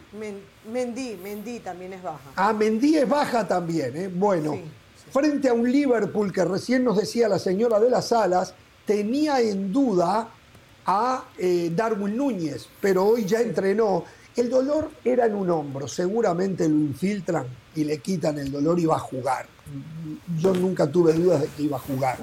[0.70, 2.30] Mendy, Mendy también es baja.
[2.36, 4.10] Ah, Mendy es baja también, ¿eh?
[4.12, 4.58] Bueno
[5.10, 9.72] frente a un Liverpool que recién nos decía la señora de las Alas, tenía en
[9.72, 10.28] duda
[10.86, 14.04] a eh, Darwin Núñez, pero hoy ya entrenó.
[14.36, 18.84] El dolor era en un hombro, seguramente lo infiltran y le quitan el dolor y
[18.84, 19.46] va a jugar.
[20.38, 22.18] Yo nunca tuve dudas de que iba a jugar.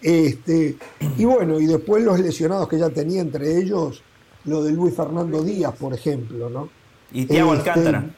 [0.00, 0.76] Este,
[1.18, 4.02] y bueno, y después los lesionados que ya tenía, entre ellos
[4.44, 6.68] lo de Luis Fernando Díaz, por ejemplo, ¿no?
[7.12, 8.10] Y Tiago este, Alcántara.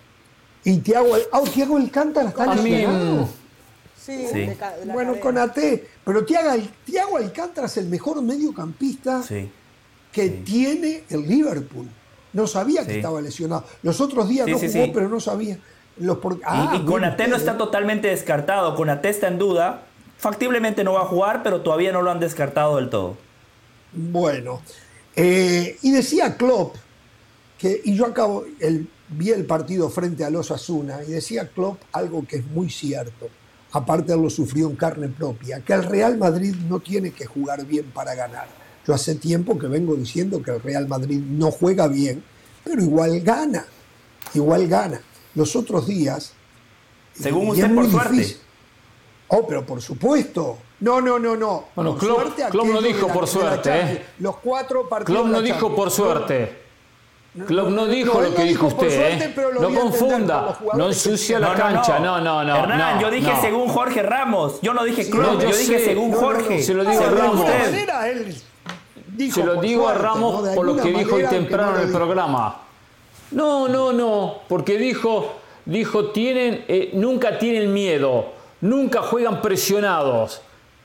[0.65, 3.29] Y Tiago, oh, Tiago Alcántara está lesionado.
[4.09, 4.49] Sí,
[4.87, 5.59] bueno, con AT,
[6.03, 9.23] pero Tiago, Alcántara es el mejor mediocampista
[10.11, 11.87] que tiene el Liverpool.
[12.33, 13.65] No sabía que estaba lesionado.
[13.83, 15.59] Los otros días no jugó, pero no sabía.
[15.99, 18.75] Los y, ah, con AT no está totalmente descartado.
[18.77, 19.83] Con AT está en duda.
[20.17, 23.17] Factiblemente no va a jugar, pero todavía no lo han descartado del todo.
[23.93, 24.63] Bueno.
[25.17, 26.77] Eh, y decía Klopp,
[27.59, 31.83] que, y yo acabo, el, vi el partido frente a los Asuna, y decía Klopp
[31.93, 33.29] algo que es muy cierto
[33.73, 37.65] aparte de lo sufrió en carne propia, que el Real Madrid no tiene que jugar
[37.65, 38.49] bien para ganar.
[38.87, 42.23] Yo hace tiempo que vengo diciendo que el Real Madrid no juega bien,
[42.65, 43.67] pero igual gana,
[44.35, 45.01] igual gana.
[45.35, 46.33] Los otros días...
[47.13, 48.37] Según usted, por suerte.
[49.29, 50.59] Oh, pero por supuesto.
[50.81, 51.65] No, no, no, no.
[51.75, 53.71] Bueno, Klopp, no dijo por suerte.
[53.73, 54.07] ¿eh?
[54.21, 55.21] Los cuatro partidos.
[55.21, 56.68] Klopp no dijo por suerte.
[57.47, 59.35] Klopp no dijo lo que dijo usted, ¿eh?
[59.61, 62.57] No confunda, no ensucia la cancha, no, no, no.
[62.57, 66.63] Hernán, yo dije según Jorge Ramos, yo no dije Klopp, yo, dije según Jorge.
[66.63, 67.47] Se lo digo a Ramos.
[69.31, 72.63] Se lo digo a Ramos por lo que dijo hoy temprano en el programa.
[73.31, 75.35] No, no, no, porque dijo,
[75.67, 80.41] dijo, tienen, eh, nunca tienen miedo, nunca juegan presionados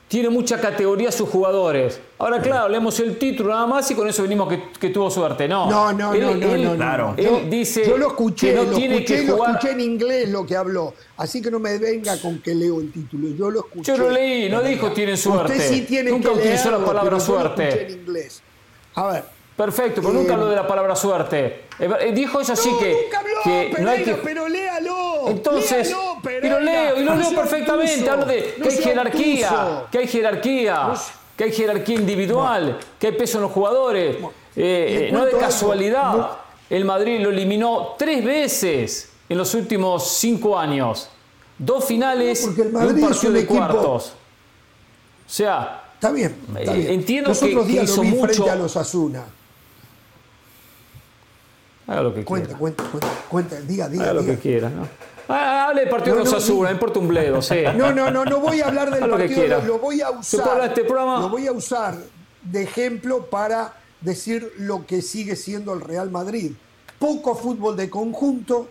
[0.08, 2.00] tiene mucha categoría sus jugadores.
[2.18, 5.48] Ahora, claro, leemos el título nada más y con eso venimos que, tuvo suerte.
[5.48, 7.14] No, no, no, no, no, claro.
[7.16, 9.48] Él dice yo lo escuché, que no lo tiene escuché, que jugar...
[9.50, 10.94] lo escuché en inglés lo que habló.
[11.16, 13.28] Así que no me venga con que leo el título.
[13.36, 13.92] Yo lo escuché.
[13.92, 15.52] Yo lo leí, no dijo tienen suerte.
[15.52, 17.62] Usted sí tiene Nunca que utilizó la palabra suerte.
[17.62, 18.42] Lo escuché en inglés.
[18.94, 19.24] A ver.
[19.56, 21.64] Perfecto, pero nunca habló de la palabra suerte.
[21.78, 24.14] Eh, eh, dijo eso así que, nunca habló, que no hay que...
[24.14, 25.03] pero léalo.
[25.28, 28.08] Entonces, léalo, pero leo y lo leo perfectamente.
[28.08, 30.94] Hablo de que hay jerarquía, que hay jerarquía,
[31.36, 34.16] que hay jerarquía individual, que hay peso en los jugadores.
[34.56, 36.30] Eh, no de casualidad.
[36.70, 41.10] El Madrid lo eliminó tres veces en los últimos cinco años.
[41.58, 44.12] Dos finales y un partido de cuartos.
[45.26, 46.36] O sea, Está bien.
[46.58, 46.90] Está bien.
[46.92, 48.26] Entiendo Los que, otros días hizo lo vi mucho.
[48.34, 49.24] frente a los Asuna.
[51.86, 52.58] Haga lo que cuenta, quiera.
[52.58, 54.04] Cuenta, cuenta, cuenta, diga, diga.
[54.04, 54.86] Haga lo que quiera, ¿no?
[55.28, 57.62] Ah, hable del partido de los Asuna, no importa un bledo, sí.
[57.76, 60.64] No, no, no, no voy a hablar del lo partido, que lo voy a usar.
[60.64, 61.20] Este programa?
[61.20, 61.96] Lo voy a usar
[62.42, 66.52] de ejemplo para decir lo que sigue siendo el Real Madrid.
[66.98, 68.68] Poco fútbol de conjunto,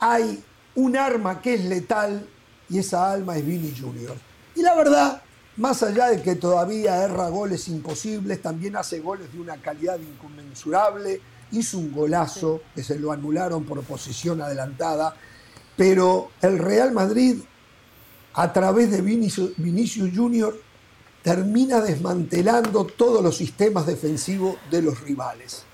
[0.00, 0.42] hay
[0.74, 2.26] un arma que es letal
[2.68, 4.16] y esa alma es Vini Junior.
[4.54, 5.22] Y la verdad,
[5.56, 11.20] más allá de que todavía erra goles imposibles, también hace goles de una calidad inconmensurable.
[11.50, 15.14] Hizo un golazo que se lo anularon por posición adelantada.
[15.82, 17.38] Pero el Real Madrid,
[18.34, 20.56] a través de Vinicius, Vinicius Junior,
[21.24, 25.64] termina desmantelando todos los sistemas defensivos de los rivales.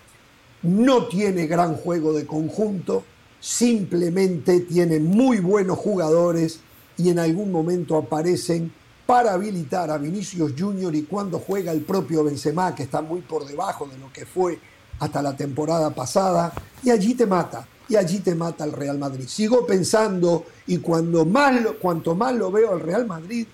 [0.62, 3.04] No tiene gran juego de conjunto,
[3.38, 6.60] simplemente tiene muy buenos jugadores
[6.96, 8.72] y en algún momento aparecen
[9.04, 13.46] para habilitar a Vinicius Junior y cuando juega el propio Benzema, que está muy por
[13.46, 14.58] debajo de lo que fue
[15.00, 19.26] hasta la temporada pasada, y allí te mata, y allí te mata el Real Madrid.
[19.26, 23.46] Sigo pensando, y cuando más, cuanto más lo veo al Real Madrid,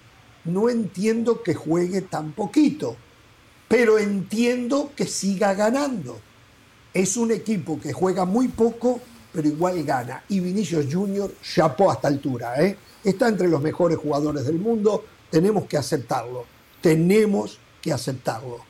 [0.45, 2.97] no entiendo que juegue tan poquito,
[3.69, 6.19] pero entiendo que siga ganando.
[6.93, 9.01] Es un equipo que juega muy poco,
[9.33, 10.23] pero igual gana.
[10.29, 12.63] Y Vinicius Junior chapó a esta altura.
[12.63, 12.77] ¿eh?
[13.03, 15.05] Está entre los mejores jugadores del mundo.
[15.31, 16.45] Tenemos que aceptarlo.
[16.81, 18.61] Tenemos que aceptarlo.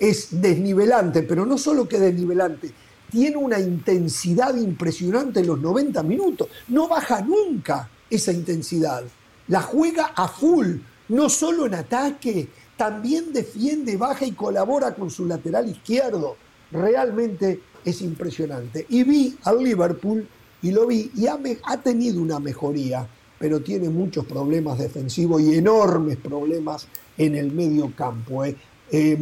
[0.00, 2.72] Es desnivelante, pero no solo que desnivelante,
[3.14, 6.48] tiene una intensidad impresionante en los 90 minutos.
[6.66, 9.04] No baja nunca esa intensidad.
[9.46, 10.78] La juega a full
[11.10, 16.34] no solo en ataque, también defiende, baja y colabora con su lateral izquierdo.
[16.72, 18.84] Realmente es impresionante.
[18.88, 20.26] Y vi al Liverpool
[20.60, 21.38] y lo vi y ha,
[21.80, 23.06] tenido una mejoría,
[23.38, 28.44] pero tiene muchos problemas defensivos y enormes problemas en el medio campo.
[28.44, 28.56] ¿eh?
[28.90, 29.16] Eh,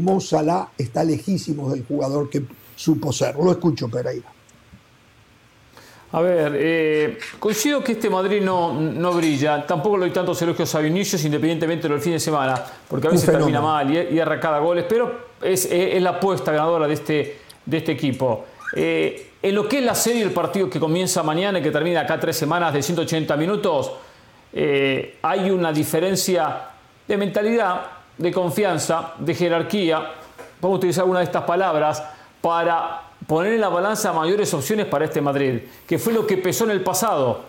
[0.78, 2.42] está lejísimo del jugador que
[2.82, 3.36] supo ser.
[3.36, 4.28] Lo escucho, Pereira.
[6.14, 9.64] A ver, eh, coincido que este Madrid no, no brilla.
[9.66, 13.30] Tampoco lo doy tantos elogios a Vinicius, independientemente del fin de semana, porque a veces
[13.30, 15.70] termina mal y, y arrancada goles, pero es,
[16.00, 18.44] la apuesta ganadora de este, de este equipo.
[18.74, 22.00] Eh, en lo que es la serie del partido que comienza mañana y que termina
[22.00, 23.92] acá tres semanas de 180 minutos,
[24.52, 26.62] eh, hay una diferencia
[27.06, 27.80] de mentalidad,
[28.18, 30.12] de confianza, de jerarquía.
[30.60, 32.02] Vamos a utilizar alguna de estas palabras
[32.42, 36.64] para poner en la balanza mayores opciones para este Madrid, que fue lo que pesó
[36.64, 37.40] en el pasado.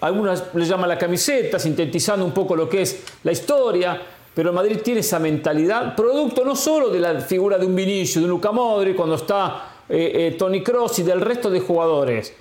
[0.00, 4.00] Algunas le llaman la camiseta, sintetizando un poco lo que es la historia,
[4.32, 8.24] pero Madrid tiene esa mentalidad, producto no solo de la figura de un Vinicius, de
[8.24, 12.32] un Luca Modri, cuando está eh, eh, Tony Cross y del resto de jugadores.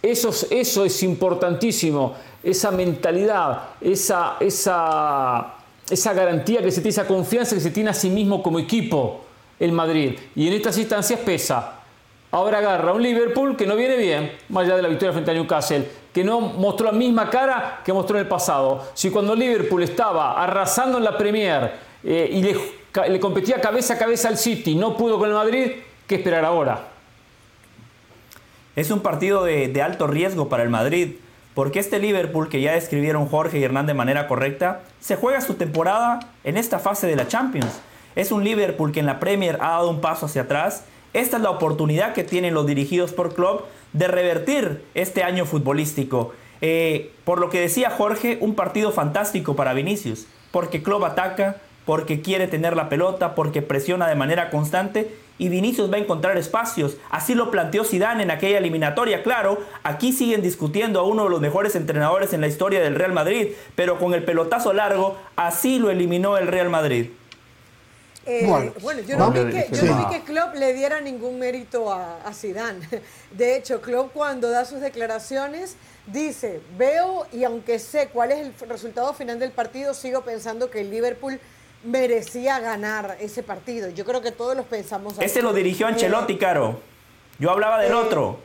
[0.00, 5.54] Eso, eso es importantísimo, esa mentalidad, esa, esa,
[5.90, 9.22] esa garantía que se tiene, esa confianza que se tiene a sí mismo como equipo
[9.60, 10.18] el Madrid.
[10.34, 11.74] Y en estas instancias pesa.
[12.32, 15.34] Ahora agarra un Liverpool que no viene bien, más allá de la victoria frente a
[15.34, 18.88] Newcastle, que no mostró la misma cara que mostró en el pasado.
[18.94, 21.72] Si cuando Liverpool estaba arrasando en la Premier
[22.04, 25.72] eh, y le, competía cabeza a cabeza al City, no pudo con el Madrid,
[26.06, 26.88] ¿qué esperar ahora?
[28.76, 31.16] Es un partido de, de alto riesgo para el Madrid,
[31.54, 35.54] porque este Liverpool, que ya describieron Jorge y Hernán de manera correcta, se juega su
[35.54, 37.80] temporada en esta fase de la Champions.
[38.16, 41.42] Es un Liverpool que en la Premier ha dado un paso hacia atrás esta es
[41.42, 46.32] la oportunidad que tienen los dirigidos por Club de revertir este año futbolístico.
[46.60, 52.20] Eh, por lo que decía Jorge, un partido fantástico para Vinicius, porque Club ataca, porque
[52.20, 56.96] quiere tener la pelota, porque presiona de manera constante y Vinicius va a encontrar espacios.
[57.10, 59.24] Así lo planteó Zidane en aquella eliminatoria.
[59.24, 63.12] Claro, aquí siguen discutiendo a uno de los mejores entrenadores en la historia del Real
[63.12, 67.06] Madrid, pero con el pelotazo largo, así lo eliminó el Real Madrid.
[68.26, 72.86] Eh, bueno, yo, no vi, que, yo Klopp le diera ningún mérito a, a Zidane.
[73.30, 78.68] De hecho, Klopp cuando da sus declaraciones dice, veo y aunque sé cuál es el
[78.68, 81.40] resultado final del partido, sigo pensando que el Liverpool
[81.82, 83.88] merecía ganar ese partido.
[83.88, 85.24] Yo creo que todos los pensamos así.
[85.24, 86.80] Este lo dirigió Ancelotti, Caro.
[87.38, 88.38] Yo hablaba del eh, otro.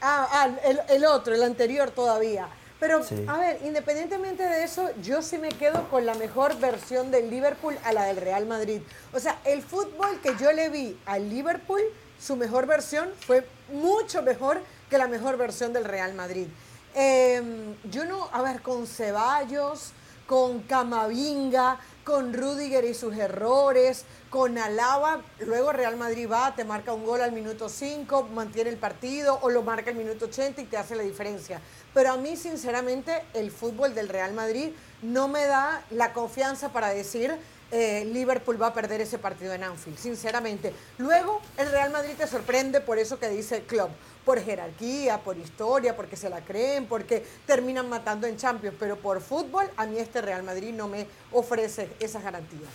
[0.00, 2.48] Ah, ah el, el, otro, el anterior todavía.
[2.80, 7.28] Pero, a ver, independientemente de eso, yo sí me quedo con la mejor versión del
[7.28, 8.80] Liverpool a la del Real Madrid.
[9.12, 11.80] O sea, el fútbol que yo le vi al Liverpool,
[12.20, 16.46] su mejor versión fue mucho mejor que la mejor versión del Real Madrid.
[16.94, 19.92] Em, yo no, a ver, con Ceballos,
[20.28, 26.92] con Camavinga, con Rudiger y sus errores, con Alaba, luego Real Madrid va, te marca
[26.92, 30.64] un gol al minuto 5, mantiene el partido, o lo marca al minuto 80 y
[30.66, 31.62] te hace la diferencia.
[31.94, 36.90] Pero a mí, sinceramente, el fútbol del Real Madrid no me da la confianza para
[36.90, 37.34] decir
[37.70, 40.74] eh, Liverpool va a perder ese partido en Anfield, sinceramente.
[40.98, 43.88] Luego, el Real Madrid te sorprende por eso que dice club,
[44.28, 49.22] por jerarquía, por historia, porque se la creen, porque terminan matando en Champions, pero por
[49.22, 52.68] fútbol, a mí este Real Madrid no me ofrece esas garantías.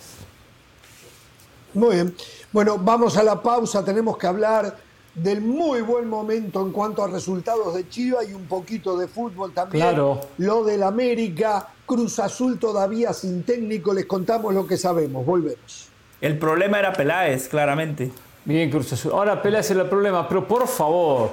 [1.72, 2.16] Muy bien.
[2.50, 4.76] Bueno, vamos a la pausa, tenemos que hablar
[5.14, 9.52] del muy buen momento en cuanto a resultados de Chivas y un poquito de fútbol
[9.52, 9.86] también.
[9.86, 10.22] Claro.
[10.38, 15.24] Lo del América, Cruz Azul todavía sin técnico, les contamos lo que sabemos.
[15.24, 15.86] Volvemos.
[16.20, 18.10] El problema era Peláez, claramente.
[18.46, 19.12] Bien, Cruz Azul.
[19.12, 21.30] Ahora Pelé es el problema, pero por favor.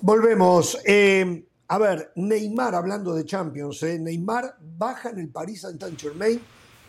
[0.00, 0.78] Volvemos.
[0.84, 6.40] Em, a ver, Neymar, hablando de Champions, eh, Neymar baja en el Paris Saint-Germain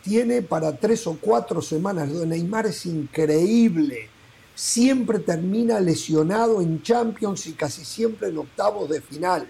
[0.04, 2.10] tiene para tres o cuatro semanas.
[2.10, 4.10] Lo de Neymar es increíble.
[4.56, 9.48] Siempre termina lesionado en Champions y casi siempre en octavos de final.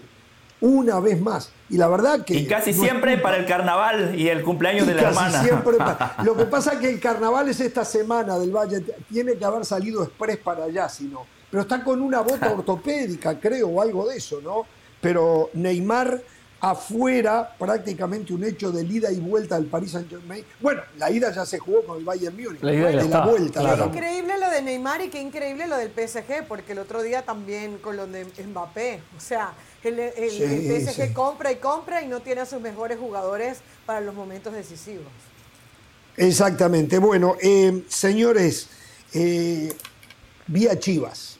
[0.60, 1.50] Una vez más.
[1.70, 2.34] Y la verdad que.
[2.34, 5.42] Y casi siempre para el carnaval y el cumpleaños de la hermana.
[5.42, 5.76] Siempre
[6.24, 8.84] Lo que pasa es que el carnaval es esta semana del Valle.
[9.10, 11.24] Tiene que haber salido express para allá, si no.
[11.50, 14.66] Pero está con una bota ortopédica, creo, o algo de eso, ¿no?
[15.00, 16.22] Pero Neymar
[16.60, 20.44] afuera, prácticamente un hecho de ida y vuelta del Paris Saint Germain.
[20.60, 22.62] Bueno, la ida ya se jugó con el Bayern Múnich.
[22.62, 23.60] La ida la vuelta.
[23.62, 27.22] Qué increíble lo de Neymar y qué increíble lo del PSG, porque el otro día
[27.22, 29.00] también con lo de Mbappé.
[29.16, 34.02] O sea, el, PSG compra y compra y no tiene a sus mejores jugadores para
[34.02, 35.06] los momentos decisivos.
[36.16, 36.98] Exactamente.
[36.98, 38.68] Bueno, eh, señores,
[39.14, 39.72] eh,
[40.46, 41.38] vi a Chivas.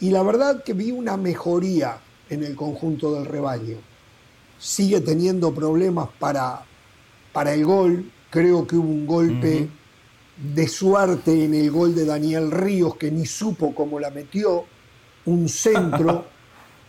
[0.00, 1.98] Y la verdad que vi una mejoría
[2.30, 3.89] en el conjunto del rebaño.
[4.60, 6.62] Sigue teniendo problemas para,
[7.32, 8.04] para el gol.
[8.28, 9.68] Creo que hubo un golpe
[10.36, 14.66] de suerte en el gol de Daniel Ríos que ni supo cómo la metió.
[15.24, 16.26] Un centro.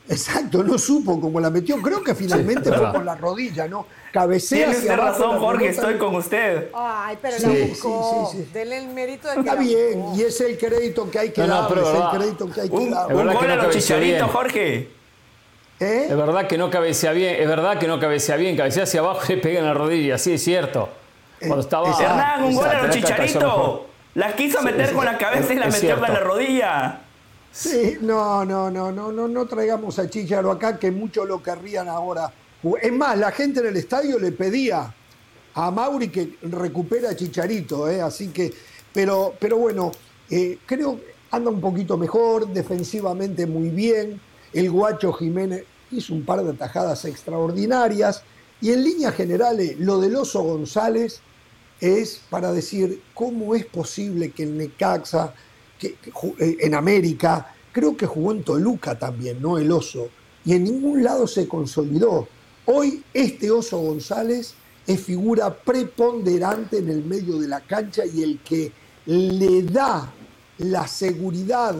[0.09, 1.81] Exacto, no supo cómo la metió.
[1.81, 3.85] Creo que finalmente fue con la rodilla, ¿no?
[4.11, 4.71] Cabecea.
[4.71, 6.69] Tiene razón, Jorge, estoy con usted.
[6.73, 8.29] Ay, pero la buscó.
[8.29, 11.47] Sí, Dele el mérito de que Está bien, y es el crédito que hay que
[11.47, 11.71] dar.
[11.71, 13.15] es el crédito que hay que dar.
[13.15, 15.00] Un gol a los chicharitos, Jorge.
[15.81, 16.05] ¿Eh?
[16.09, 19.21] Es verdad que no cabecea bien, es verdad que no cabecea bien, cabecea hacia abajo
[19.29, 20.87] y le pega en la rodilla, sí, es cierto.
[21.39, 21.89] Cuando estaba.
[21.99, 23.81] Hernán, un gol a los chicharitos.
[24.13, 27.01] La quiso meter con la cabeza y la metió con la rodilla.
[27.51, 31.89] Sí, no, no, no, no, no, no traigamos a Chicharo acá, que muchos lo querrían
[31.89, 32.31] ahora.
[32.81, 34.93] Es más, la gente en el estadio le pedía
[35.55, 38.01] a Mauri que recupera a Chicharito, ¿eh?
[38.01, 38.53] así que,
[38.93, 39.91] pero, pero bueno,
[40.29, 44.21] eh, creo que anda un poquito mejor, defensivamente muy bien.
[44.53, 45.65] El guacho Jiménez
[45.97, 48.23] hizo un par de atajadas extraordinarias.
[48.61, 51.21] Y en líneas generales, lo del Oso González
[51.79, 55.33] es para decir cómo es posible que el Necaxa
[55.79, 55.97] que,
[56.39, 60.09] eh, en América, creo que jugó en Toluca también, no el oso,
[60.45, 62.27] y en ningún lado se consolidó.
[62.65, 64.53] Hoy este oso González
[64.85, 68.71] es figura preponderante en el medio de la cancha y el que
[69.07, 70.11] le da
[70.59, 71.75] la seguridad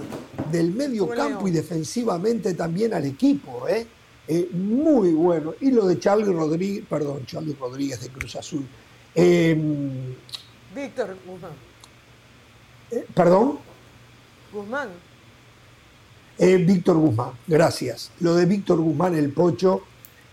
[0.52, 3.68] del medio campo y defensivamente también al equipo.
[3.68, 3.86] ¿eh?
[4.28, 4.50] ¿Eh?
[4.52, 5.54] muy bueno.
[5.62, 8.66] Y lo de Charlie Rodríguez, perdón, Charlie Rodríguez de Cruz Azul.
[9.16, 10.16] Em,
[10.76, 11.52] Víctor Guzmán.
[12.92, 13.60] Eh, ¿Perdón?
[14.54, 14.90] Guzmán.
[16.38, 18.12] Eh, Víctor Guzmán, gracias.
[18.20, 19.84] Lo de Víctor Guzmán, el pocho,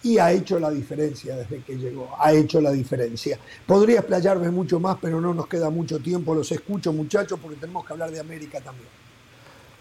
[0.02, 3.38] y ha hecho la diferencia desde que llegó, ha hecho la diferencia.
[3.66, 6.34] Podría explayarme mucho más, pero no nos queda mucho tiempo.
[6.34, 8.88] Los escucho, muchachos, porque tenemos que hablar de América también.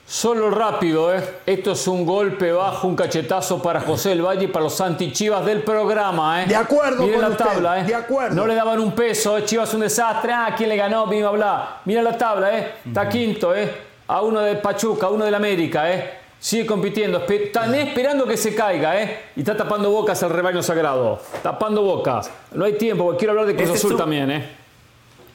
[0.09, 1.21] Solo rápido, ¿eh?
[1.45, 5.45] Esto es un golpe bajo, un cachetazo para José El Valle y para los anti-Chivas
[5.45, 6.45] del programa, ¿eh?
[6.47, 7.83] De acuerdo Miren la tabla, ¿eh?
[7.83, 8.33] De acuerdo.
[8.33, 9.43] No le daban un peso, ¿eh?
[9.43, 10.31] Chivas un desastre.
[10.31, 11.07] Ah, ¿quién le ganó?
[11.07, 11.81] Vino a hablar.
[11.83, 12.71] Mira la tabla, ¿eh?
[12.85, 13.69] Está quinto, ¿eh?
[14.07, 16.13] A uno de Pachuca, a uno del América, ¿eh?
[16.39, 17.25] Sigue compitiendo.
[17.27, 19.23] Están esperando que se caiga, ¿eh?
[19.35, 21.19] Y está tapando bocas el rebaño sagrado.
[21.43, 22.31] Tapando bocas.
[22.53, 24.66] No hay tiempo, porque quiero hablar de Cruz Azul también, ¿eh?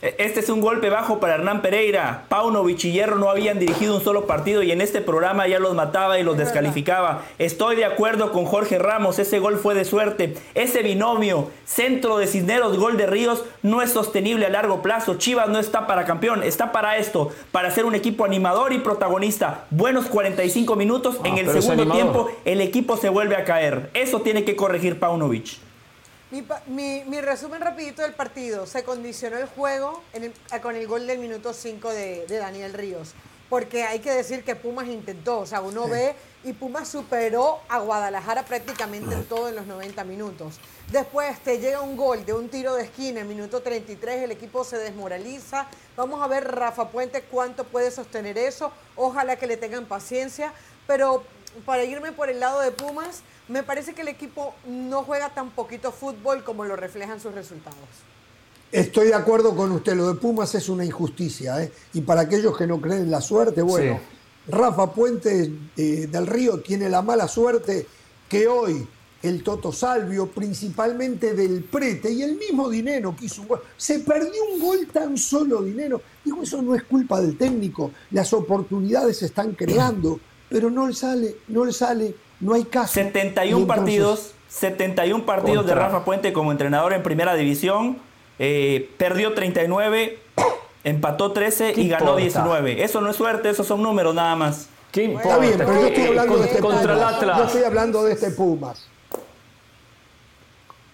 [0.03, 2.25] Este es un golpe bajo para Hernán Pereira.
[2.29, 5.77] Paunovic y Hierro no habían dirigido un solo partido y en este programa ya los
[5.77, 7.23] mataba y los descalificaba.
[7.39, 10.37] Estoy de acuerdo con Jorge Ramos, ese gol fue de suerte.
[10.57, 15.19] Ese binomio, centro de Cisneros, gol de Ríos, no es sostenible a largo plazo.
[15.19, 19.67] Chivas no está para campeón, está para esto, para ser un equipo animador y protagonista.
[19.71, 23.91] Buenos 45 minutos, en el segundo tiempo el equipo se vuelve a caer.
[23.95, 25.72] Eso tiene que corregir Paunovic.
[26.33, 28.67] Mi, resumen rapidito del partido.
[28.67, 30.03] Se condicionó el juego
[30.63, 33.13] con el gol del minuto 5 de, Daniel Ríos.
[33.51, 35.41] Porque hay que decir que Pumas intentó.
[35.41, 40.05] O sea, uno ve y Pumas superó a Guadalajara prácticamente en todo en los 90
[40.05, 40.59] minutos.
[40.91, 44.65] Después te llega un gol de un tiro de esquina en minuto 33, el equipo
[44.65, 45.67] se desmoraliza.
[45.99, 48.73] Vamos a ver Rafa Puente cuánto puede sostener eso.
[48.97, 50.55] Ojalá que le tengan paciencia.
[50.87, 51.25] Pero
[51.67, 53.23] para irme por el lado de Pumas,
[53.53, 57.79] me parece que el equipo no juega tan poquito fútbol como lo reflejan sus resultados.
[58.73, 61.63] Estoy de acuerdo con usted, lo de Pumas es una injusticia.
[61.63, 61.71] ¿eh?
[61.93, 64.01] Y para aquellos que no creen en la suerte, bueno,
[64.49, 67.87] Rafa Puente eh, del Río tiene la mala suerte
[68.27, 68.89] que hoy
[69.23, 73.61] el Toto Salvio, principalmente del Prete, y el mismo dinero que hizo un gol.
[73.77, 76.01] Se perdió un gol tan solo dinero.
[76.25, 77.93] Digo, eso no es culpa del técnico.
[78.11, 80.19] Las oportunidades se están creando
[80.53, 82.93] pero no le sale, no le sale, no hay caso.
[82.93, 87.99] 71 partidos, 71 partidos de Rafa Puente como entrenador en primera división,
[88.39, 90.19] eh, perdió 39,
[90.85, 92.83] empató 13 y ganó 19.
[92.83, 94.69] Eso no es suerte, esos son números nada más.
[94.91, 95.29] ¿Qué importa?
[95.29, 97.39] Está bien, pero yo estoy hablando de este contra el Atlas.
[97.39, 98.89] Yo estoy hablando de este Pumas.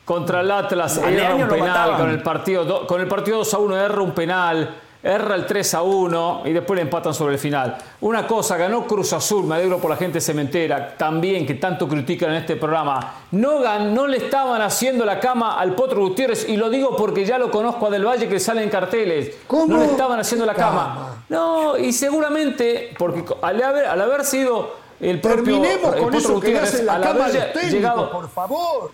[0.05, 4.03] Contra el Atlas un penal con el partido con el partido 2 a 1 erra
[4.03, 7.79] un penal erra el 3 a 1 y después le empatan sobre el final.
[8.01, 12.31] Una cosa, ganó Cruz Azul, me alegro por la gente cementera, también que tanto critican
[12.31, 13.15] en este programa.
[13.31, 17.39] No, no le estaban haciendo la cama al Potro Gutiérrez y lo digo porque ya
[17.39, 19.37] lo conozco a Del Valle que sale en carteles.
[19.47, 19.67] ¿Cómo?
[19.67, 21.25] No le estaban haciendo la cama.
[21.29, 26.35] No, y seguramente, porque al haber, al haber sido el propio Terminemos con Potro eso
[26.35, 28.91] Gutiérrez, que la cama llegado, por favor.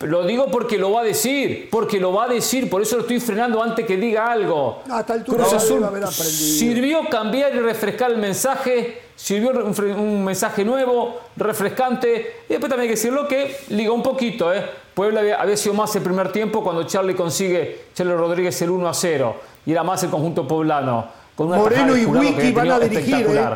[0.00, 3.02] Lo digo porque lo va a decir, porque lo va a decir, por eso lo
[3.02, 4.82] estoy frenando antes que diga algo.
[4.88, 12.42] Hasta altura Cruz Azul sirvió cambiar y refrescar el mensaje, sirvió un, mensaje nuevo, refrescante,
[12.48, 14.64] y después también hay que decirlo que liga un poquito, ¿eh?
[14.94, 18.94] Puebla había, sido más el primer tiempo cuando Charlie consigue, Charlie Rodríguez el 1 a
[18.94, 19.36] 0,
[19.66, 21.06] y era más el conjunto poblano.
[21.34, 23.50] Con Moreno y Wiki van a dirigir, ¿eh?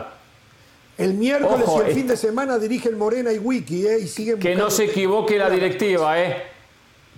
[0.99, 4.01] El miércoles y el fin de semana dirigen Morena y Wiki, ¿eh?
[4.01, 6.43] Y siguen que no se equivoque la directiva, ¿eh?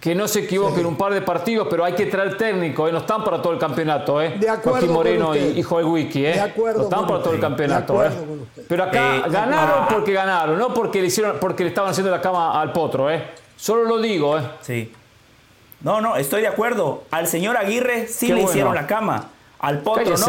[0.00, 2.92] Que no se equivoque en un par de partidos, pero hay que traer técnico, ¿eh?
[2.92, 4.36] No están para todo el campeonato, ¿eh?
[4.38, 6.32] De acuerdo Joaquín Moreno y Joel Wiki, ¿eh?
[6.34, 6.78] De acuerdo.
[6.80, 8.10] No están para todo el campeonato, ¿eh?
[8.68, 12.20] Pero acá eh, ganaron porque ganaron, no porque le hicieron, porque le estaban haciendo la
[12.20, 13.24] cama al potro, ¿eh?
[13.56, 14.42] Solo lo digo, ¿eh?
[14.60, 14.92] Sí.
[15.80, 17.04] No, no, estoy de acuerdo.
[17.10, 19.30] Al señor Aguirre sí le hicieron la cama.
[19.64, 20.26] Al potro no.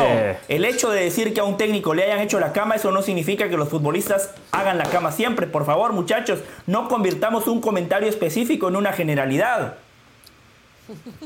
[0.47, 3.01] El hecho de decir que a un técnico le hayan hecho la cama, eso no
[3.01, 5.45] significa que los futbolistas hagan la cama siempre.
[5.45, 9.75] Por favor, muchachos, no convirtamos un comentario específico en una generalidad.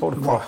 [0.00, 0.42] Por favor.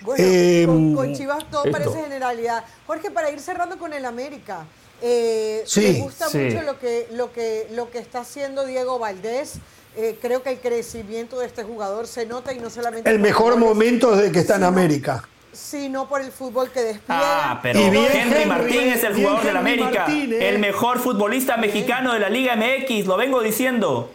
[0.00, 2.64] Bueno, eh, con, Chivas todo parece generalidad.
[2.88, 4.66] Jorge, para ir cerrando con el América,
[5.00, 9.58] eh, me gusta mucho lo que, lo, que, lo que está haciendo Diego Valdés.
[9.96, 13.08] Eh, creo que el crecimiento de este jugador se nota y no solamente...
[13.08, 15.22] El mejor momento desde que está en América
[15.56, 17.50] sino por el fútbol que despliega.
[17.52, 20.48] Ah, pero Henry, Martín es el jugador del América, ¿eh?
[20.48, 24.12] el mejor futbolista mexicano de la Liga MX, lo vengo diciendo.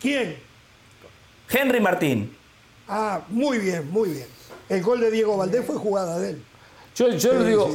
[0.00, 0.38] ¿Quién?
[1.50, 2.36] Henry Martín.
[2.86, 4.26] Ah, muy bien, muy bien.
[4.68, 6.44] El gol de Diego Valdés fue jugada de él.
[6.94, 7.70] Yo, yo le digo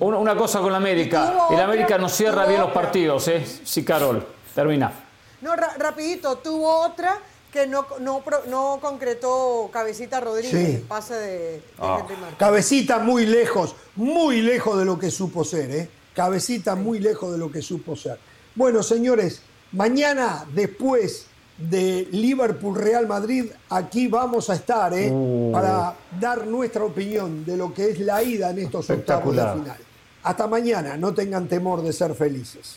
[0.00, 1.48] una, cosa con la América.
[1.50, 3.44] El América no cierra bien los partidos, ¿eh?
[3.64, 4.26] Sí, Carol.
[4.54, 4.92] Termina.
[5.40, 6.36] No, rapidito.
[6.36, 7.18] Tuvo otra
[7.52, 12.06] que no, no, no concretó Cabecita Rodríguez, el pase de, ah.
[12.38, 15.88] Cabecita muy lejos, muy lejos de lo que supo ser, ¿eh?
[16.14, 18.18] Cabecita muy lejos de lo que supo ser.
[18.54, 19.42] Bueno, señores,
[19.72, 21.26] mañana después
[21.58, 25.10] de Liverpool Real Madrid, aquí vamos a estar, ¿eh?
[25.10, 25.50] Uh.
[25.52, 29.76] Para dar nuestra opinión de lo que es la ida en estos octavos de final.
[30.22, 32.76] Hasta mañana, no tengan temor de ser felices.